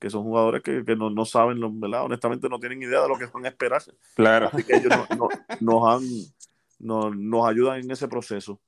que 0.00 0.10
son 0.10 0.24
jugadores 0.24 0.60
que, 0.60 0.82
no, 0.96 1.10
no, 1.10 1.24
saben, 1.24 1.60
¿verdad? 1.78 2.06
honestamente 2.06 2.48
no 2.48 2.58
tienen 2.58 2.82
idea 2.82 3.02
de 3.02 3.08
lo 3.08 3.16
que 3.16 3.26
van 3.26 3.44
a 3.44 3.50
esperar. 3.50 3.82
Claro. 4.16 4.50
Así 4.52 4.64
que 4.64 4.78
ellos 4.78 4.92
nos, 5.60 5.88
han, 5.88 6.02
nos 6.80 7.48
ayudan 7.48 7.78
en 7.78 7.90
ese 7.92 8.08
proceso. 8.08 8.60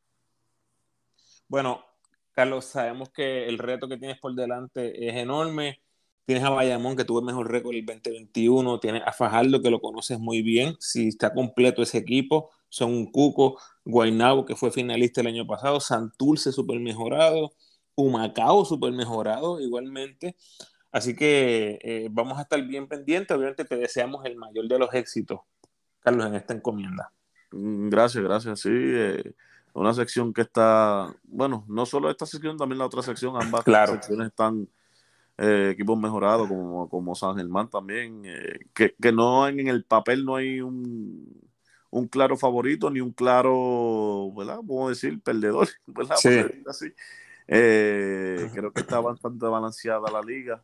Bueno, 1.48 1.89
Carlos, 2.32 2.64
sabemos 2.64 3.10
que 3.10 3.46
el 3.48 3.58
reto 3.58 3.88
que 3.88 3.96
tienes 3.96 4.18
por 4.18 4.34
delante 4.34 5.08
es 5.08 5.16
enorme. 5.16 5.82
Tienes 6.24 6.44
a 6.44 6.50
Bayamón, 6.50 6.96
que 6.96 7.04
tuvo 7.04 7.18
el 7.20 7.24
mejor 7.24 7.50
récord 7.50 7.74
el 7.74 7.84
2021. 7.84 8.78
Tienes 8.80 9.02
a 9.04 9.12
Fajardo, 9.12 9.60
que 9.60 9.70
lo 9.70 9.80
conoces 9.80 10.18
muy 10.18 10.42
bien. 10.42 10.76
Si 10.78 11.08
está 11.08 11.34
completo 11.34 11.82
ese 11.82 11.98
equipo, 11.98 12.50
son 12.68 12.92
un 12.92 13.10
Cuco, 13.10 13.58
Guaynabo, 13.84 14.46
que 14.46 14.54
fue 14.56 14.70
finalista 14.70 15.20
el 15.20 15.26
año 15.26 15.46
pasado, 15.46 15.80
Santulce 15.80 16.52
súper 16.52 16.78
mejorado, 16.78 17.52
Humacao 17.96 18.64
súper 18.64 18.92
mejorado 18.92 19.60
igualmente. 19.60 20.36
Así 20.92 21.14
que 21.14 21.78
eh, 21.82 22.08
vamos 22.10 22.38
a 22.38 22.42
estar 22.42 22.62
bien 22.62 22.88
pendientes. 22.88 23.36
Obviamente 23.36 23.64
te 23.64 23.76
deseamos 23.76 24.24
el 24.24 24.36
mayor 24.36 24.68
de 24.68 24.78
los 24.78 24.94
éxitos, 24.94 25.40
Carlos, 26.00 26.26
en 26.26 26.36
esta 26.36 26.54
encomienda. 26.54 27.12
Mm, 27.50 27.88
gracias, 27.88 28.22
gracias. 28.22 28.60
Sí, 28.60 28.70
eh, 28.72 29.34
una 29.74 29.94
sección 29.94 30.32
que 30.32 30.42
está, 30.42 31.14
bueno, 31.24 31.64
no 31.68 31.86
solo 31.86 32.10
esta 32.10 32.26
sección, 32.26 32.56
también 32.56 32.78
la 32.78 32.86
otra 32.86 33.02
sección, 33.02 33.34
ambas 33.40 33.64
secciones 33.64 34.28
están 34.28 34.68
eh, 35.38 35.70
equipos 35.72 35.98
mejorados, 35.98 36.48
como, 36.48 36.88
como 36.88 37.14
San 37.14 37.36
Germán 37.36 37.68
también, 37.68 38.22
que, 38.74 38.94
que 39.00 39.12
no 39.12 39.46
en 39.48 39.68
el 39.68 39.84
papel 39.84 40.24
no 40.24 40.36
hay 40.36 40.60
un 40.60 41.50
un 41.90 42.06
claro 42.06 42.36
favorito 42.36 42.88
ni 42.90 43.00
un 43.00 43.12
claro, 43.12 44.32
¿verdad? 44.36 44.60
Vamos 44.62 44.90
decir, 44.90 45.20
perdedor, 45.20 45.68
¿verdad? 45.86 46.16
Así. 46.66 46.92
Eh, 47.48 48.48
creo 48.54 48.72
que 48.72 48.80
está 48.80 49.00
bastante 49.00 49.44
balanceada 49.46 50.10
la 50.10 50.22
liga. 50.22 50.62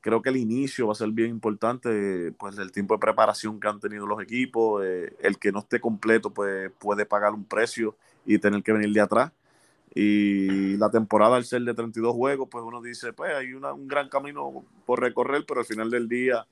Creo 0.00 0.20
que 0.20 0.30
el 0.30 0.36
inicio 0.36 0.86
va 0.86 0.92
a 0.92 0.96
ser 0.96 1.10
bien 1.10 1.30
importante, 1.30 2.32
pues 2.32 2.58
el 2.58 2.72
tiempo 2.72 2.94
de 2.94 3.00
preparación 3.00 3.58
que 3.58 3.68
han 3.68 3.80
tenido 3.80 4.06
los 4.06 4.20
equipos, 4.20 4.84
eh, 4.84 5.14
el 5.20 5.38
que 5.38 5.52
no 5.52 5.60
esté 5.60 5.80
completo, 5.80 6.30
pues 6.30 6.70
puede 6.78 7.04
pagar 7.04 7.34
un 7.34 7.44
precio 7.44 7.96
y 8.28 8.38
tener 8.38 8.62
que 8.62 8.72
venir 8.72 8.92
de 8.92 9.00
atrás. 9.00 9.32
Y 9.94 10.76
la 10.76 10.90
temporada 10.90 11.36
al 11.36 11.44
ser 11.44 11.62
de 11.62 11.74
32 11.74 12.14
juegos, 12.14 12.48
pues 12.50 12.62
uno 12.62 12.82
dice, 12.82 13.14
pues 13.14 13.34
hay 13.34 13.54
un 13.54 13.88
gran 13.88 14.08
camino 14.10 14.64
por 14.84 15.00
recorrer, 15.00 15.44
pero 15.48 15.60
al 15.60 15.66
final 15.66 15.90
del 15.90 16.08
día 16.08 16.46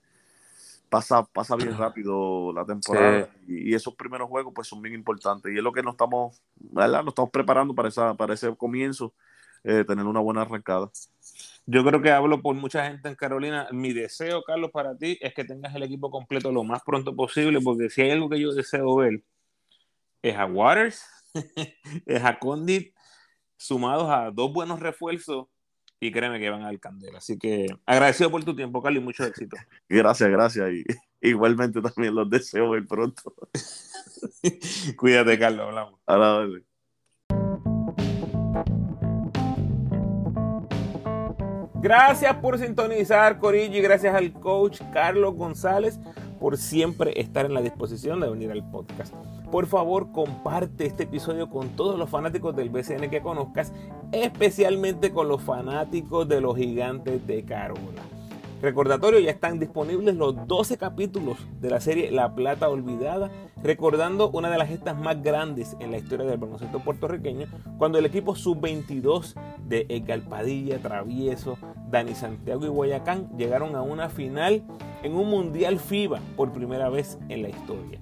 pasa, 0.88 1.24
pasa 1.24 1.54
bien 1.54 1.76
rápido 1.76 2.52
la 2.54 2.64
temporada 2.64 3.28
y, 3.46 3.74
esos 3.74 3.94
primeros 3.94 4.28
juegos 4.28 4.52
pues 4.54 4.68
son 4.68 4.80
bien 4.80 4.94
importantes 4.94 5.52
y 5.52 5.58
es 5.58 5.62
lo 5.62 5.72
que 5.72 5.82
nos 5.82 5.94
estamos, 5.94 6.40
¿verdad? 6.56 7.02
Nos 7.02 7.12
estamos 7.12 7.30
preparando 7.30 7.74
para, 7.74 7.88
esa, 7.88 8.14
para 8.14 8.32
ese 8.34 8.56
comienzo, 8.56 9.12
eh, 9.64 9.84
tener 9.86 10.06
una 10.06 10.20
buena 10.20 10.42
arrancada. 10.42 10.90
Yo 11.66 11.84
creo 11.84 12.00
que 12.00 12.10
hablo 12.10 12.40
por 12.40 12.54
mucha 12.54 12.88
gente 12.88 13.08
en 13.08 13.16
Carolina. 13.16 13.68
Mi 13.70 13.92
deseo, 13.92 14.42
Carlos, 14.44 14.70
para 14.70 14.96
ti 14.96 15.18
es 15.20 15.34
que 15.34 15.44
tengas 15.44 15.74
el 15.74 15.82
equipo 15.82 16.10
completo 16.10 16.50
lo 16.52 16.64
más 16.64 16.82
pronto 16.82 17.14
posible, 17.14 17.60
porque 17.60 17.90
si 17.90 18.02
hay 18.02 18.12
algo 18.12 18.30
que 18.30 18.40
yo 18.40 18.54
deseo 18.54 18.96
ver, 18.96 19.22
es 20.22 20.36
a 20.36 20.46
Waters, 20.46 21.04
es 22.06 22.24
a 22.24 22.38
Condit, 22.38 22.94
sumados 23.56 24.08
a 24.10 24.30
dos 24.30 24.52
buenos 24.52 24.80
refuerzos 24.80 25.46
y 26.00 26.12
créeme 26.12 26.38
que 26.38 26.50
van 26.50 26.62
al 26.62 26.80
candela. 26.80 27.18
Así 27.18 27.38
que 27.38 27.66
agradecido 27.86 28.30
por 28.30 28.44
tu 28.44 28.54
tiempo, 28.54 28.82
Carlos, 28.82 29.02
y 29.02 29.04
mucho 29.04 29.24
éxito. 29.24 29.56
Gracias, 29.88 30.30
gracias. 30.30 30.70
Y 30.72 30.84
igualmente 31.30 31.80
también 31.80 32.14
los 32.14 32.28
deseo 32.28 32.70
ver 32.70 32.86
pronto. 32.86 33.34
Cuídate, 34.96 35.38
Carlos, 35.38 35.66
hablamos. 35.66 36.00
A 36.06 36.16
la 36.16 36.48
Gracias 41.80 42.34
por 42.36 42.58
sintonizar, 42.58 43.38
Corillo, 43.38 43.78
y 43.78 43.80
gracias 43.80 44.12
al 44.12 44.32
coach 44.32 44.80
Carlos 44.92 45.34
González 45.34 46.00
por 46.46 46.58
siempre 46.58 47.20
estar 47.20 47.44
en 47.44 47.54
la 47.54 47.60
disposición 47.60 48.20
de 48.20 48.30
venir 48.30 48.52
al 48.52 48.62
podcast. 48.62 49.12
Por 49.50 49.66
favor, 49.66 50.12
comparte 50.12 50.86
este 50.86 51.02
episodio 51.02 51.50
con 51.50 51.70
todos 51.70 51.98
los 51.98 52.08
fanáticos 52.08 52.54
del 52.54 52.70
BCN 52.70 53.10
que 53.10 53.20
conozcas, 53.20 53.72
especialmente 54.12 55.10
con 55.10 55.26
los 55.26 55.42
fanáticos 55.42 56.28
de 56.28 56.40
los 56.40 56.56
gigantes 56.56 57.26
de 57.26 57.44
Carola. 57.44 58.00
Recordatorio, 58.62 59.20
ya 59.20 59.30
están 59.30 59.58
disponibles 59.58 60.14
los 60.16 60.46
12 60.46 60.78
capítulos 60.78 61.36
de 61.60 61.68
la 61.68 61.78
serie 61.78 62.10
La 62.10 62.34
Plata 62.34 62.70
Olvidada, 62.70 63.30
recordando 63.62 64.30
una 64.30 64.48
de 64.48 64.56
las 64.56 64.68
gestas 64.68 64.98
más 64.98 65.22
grandes 65.22 65.76
en 65.78 65.90
la 65.90 65.98
historia 65.98 66.24
del 66.24 66.38
baloncesto 66.38 66.80
puertorriqueño, 66.80 67.48
cuando 67.76 67.98
el 67.98 68.06
equipo 68.06 68.34
sub-22 68.34 69.34
de 69.68 69.84
Edgar 69.90 70.22
Padilla, 70.22 70.78
Travieso, 70.78 71.58
Dani 71.90 72.14
Santiago 72.14 72.64
y 72.64 72.68
Guayacán 72.68 73.36
llegaron 73.36 73.76
a 73.76 73.82
una 73.82 74.08
final 74.08 74.64
en 75.02 75.14
un 75.14 75.28
Mundial 75.28 75.78
FIBA 75.78 76.20
por 76.34 76.52
primera 76.52 76.88
vez 76.88 77.18
en 77.28 77.42
la 77.42 77.50
historia. 77.50 78.00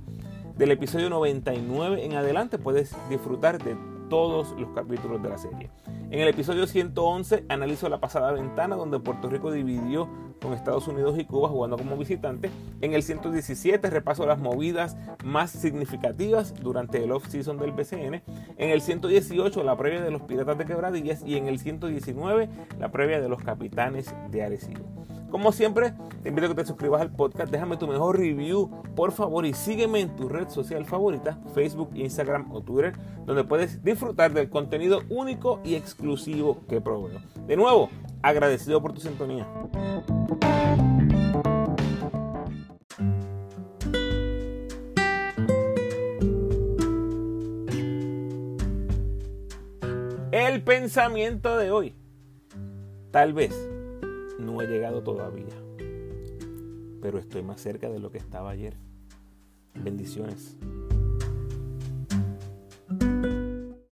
Del 0.57 0.71
episodio 0.71 1.11
99 1.11 2.05
en 2.05 2.15
adelante 2.15 2.59
puedes 2.59 2.95
disfrutar 3.11 3.61
de 3.63 3.77
todos 4.09 4.53
los 4.59 4.71
capítulos 4.71 5.23
de 5.23 5.29
la 5.29 5.39
serie. 5.39 5.71
En 6.11 6.21
el 6.21 6.29
episodio 6.29 6.67
111 6.67 7.45
analizo 7.49 7.89
la 7.89 8.01
pasada 8.01 8.33
ventana 8.33 8.77
donde 8.77 9.01
Puerto 9.01 9.29
Rico 9.29 9.51
dividió 9.51 10.09
con 10.41 10.53
Estados 10.53 10.87
Unidos 10.89 11.19
y 11.19 11.25
Cuba 11.25 11.49
jugando 11.49 11.77
como 11.77 11.97
visitante. 11.97 12.51
En 12.81 12.93
el 12.93 13.03
117 13.03 13.91
repaso 13.91 14.27
las 14.27 14.39
movidas 14.39 14.97
más 15.25 15.51
significativas 15.51 16.55
durante 16.61 17.03
el 17.03 17.13
off-season 17.13 17.59
del 17.59 17.73
BCN. 17.73 18.23
En 18.57 18.71
el 18.71 18.81
118 18.81 19.63
la 19.65 19.77
previa 19.77 20.03
de 20.03 20.11
los 20.11 20.23
Piratas 20.23 20.59
de 20.59 20.67
Quebradillas 20.67 21.23
y 21.25 21.37
en 21.37 21.49
el 21.49 21.59
119 21.59 22.49
la 22.79 22.91
previa 22.91 23.21
de 23.21 23.29
los 23.29 23.43
Capitanes 23.43 24.15
de 24.31 24.43
Arecibo. 24.43 25.04
Como 25.35 25.51
siempre, 25.51 25.93
te 26.23 26.29
invito 26.29 26.47
a 26.47 26.51
que 26.51 26.55
te 26.55 26.65
suscribas 26.65 27.01
al 27.01 27.11
podcast, 27.11 27.51
déjame 27.51 27.77
tu 27.77 27.89
mejor 27.89 28.17
review, 28.17 28.71
por 28.95 29.11
favor, 29.11 29.45
y 29.45 29.53
sígueme 29.53 29.99
en 29.99 30.15
tu 30.15 30.29
red 30.29 30.49
social 30.49 30.85
favorita, 30.85 31.41
Facebook, 31.57 31.91
Instagram 31.93 32.53
o 32.53 32.61
Twitter, 32.61 32.93
donde 33.27 33.43
puedes 33.43 33.83
disfrutar 33.83 34.33
del 34.33 34.49
contenido 34.49 35.01
único 35.09 35.61
y 35.65 35.75
exclusivo 35.75 36.61
que 36.69 36.81
proveo. 36.81 37.19
De 37.49 37.57
nuevo, 37.57 37.91
agradecido 38.23 38.81
por 38.81 38.93
tu 38.93 39.01
sintonía. 39.01 39.45
El 50.31 50.63
pensamiento 50.63 51.57
de 51.57 51.73
hoy. 51.73 51.97
Tal 53.11 53.33
vez 53.33 53.74
no 54.45 54.61
he 54.61 54.67
llegado 54.67 55.03
todavía, 55.03 55.55
pero 57.01 57.19
estoy 57.19 57.43
más 57.43 57.61
cerca 57.61 57.89
de 57.89 57.99
lo 57.99 58.11
que 58.11 58.19
estaba 58.19 58.51
ayer. 58.51 58.77
Bendiciones. 59.75 60.57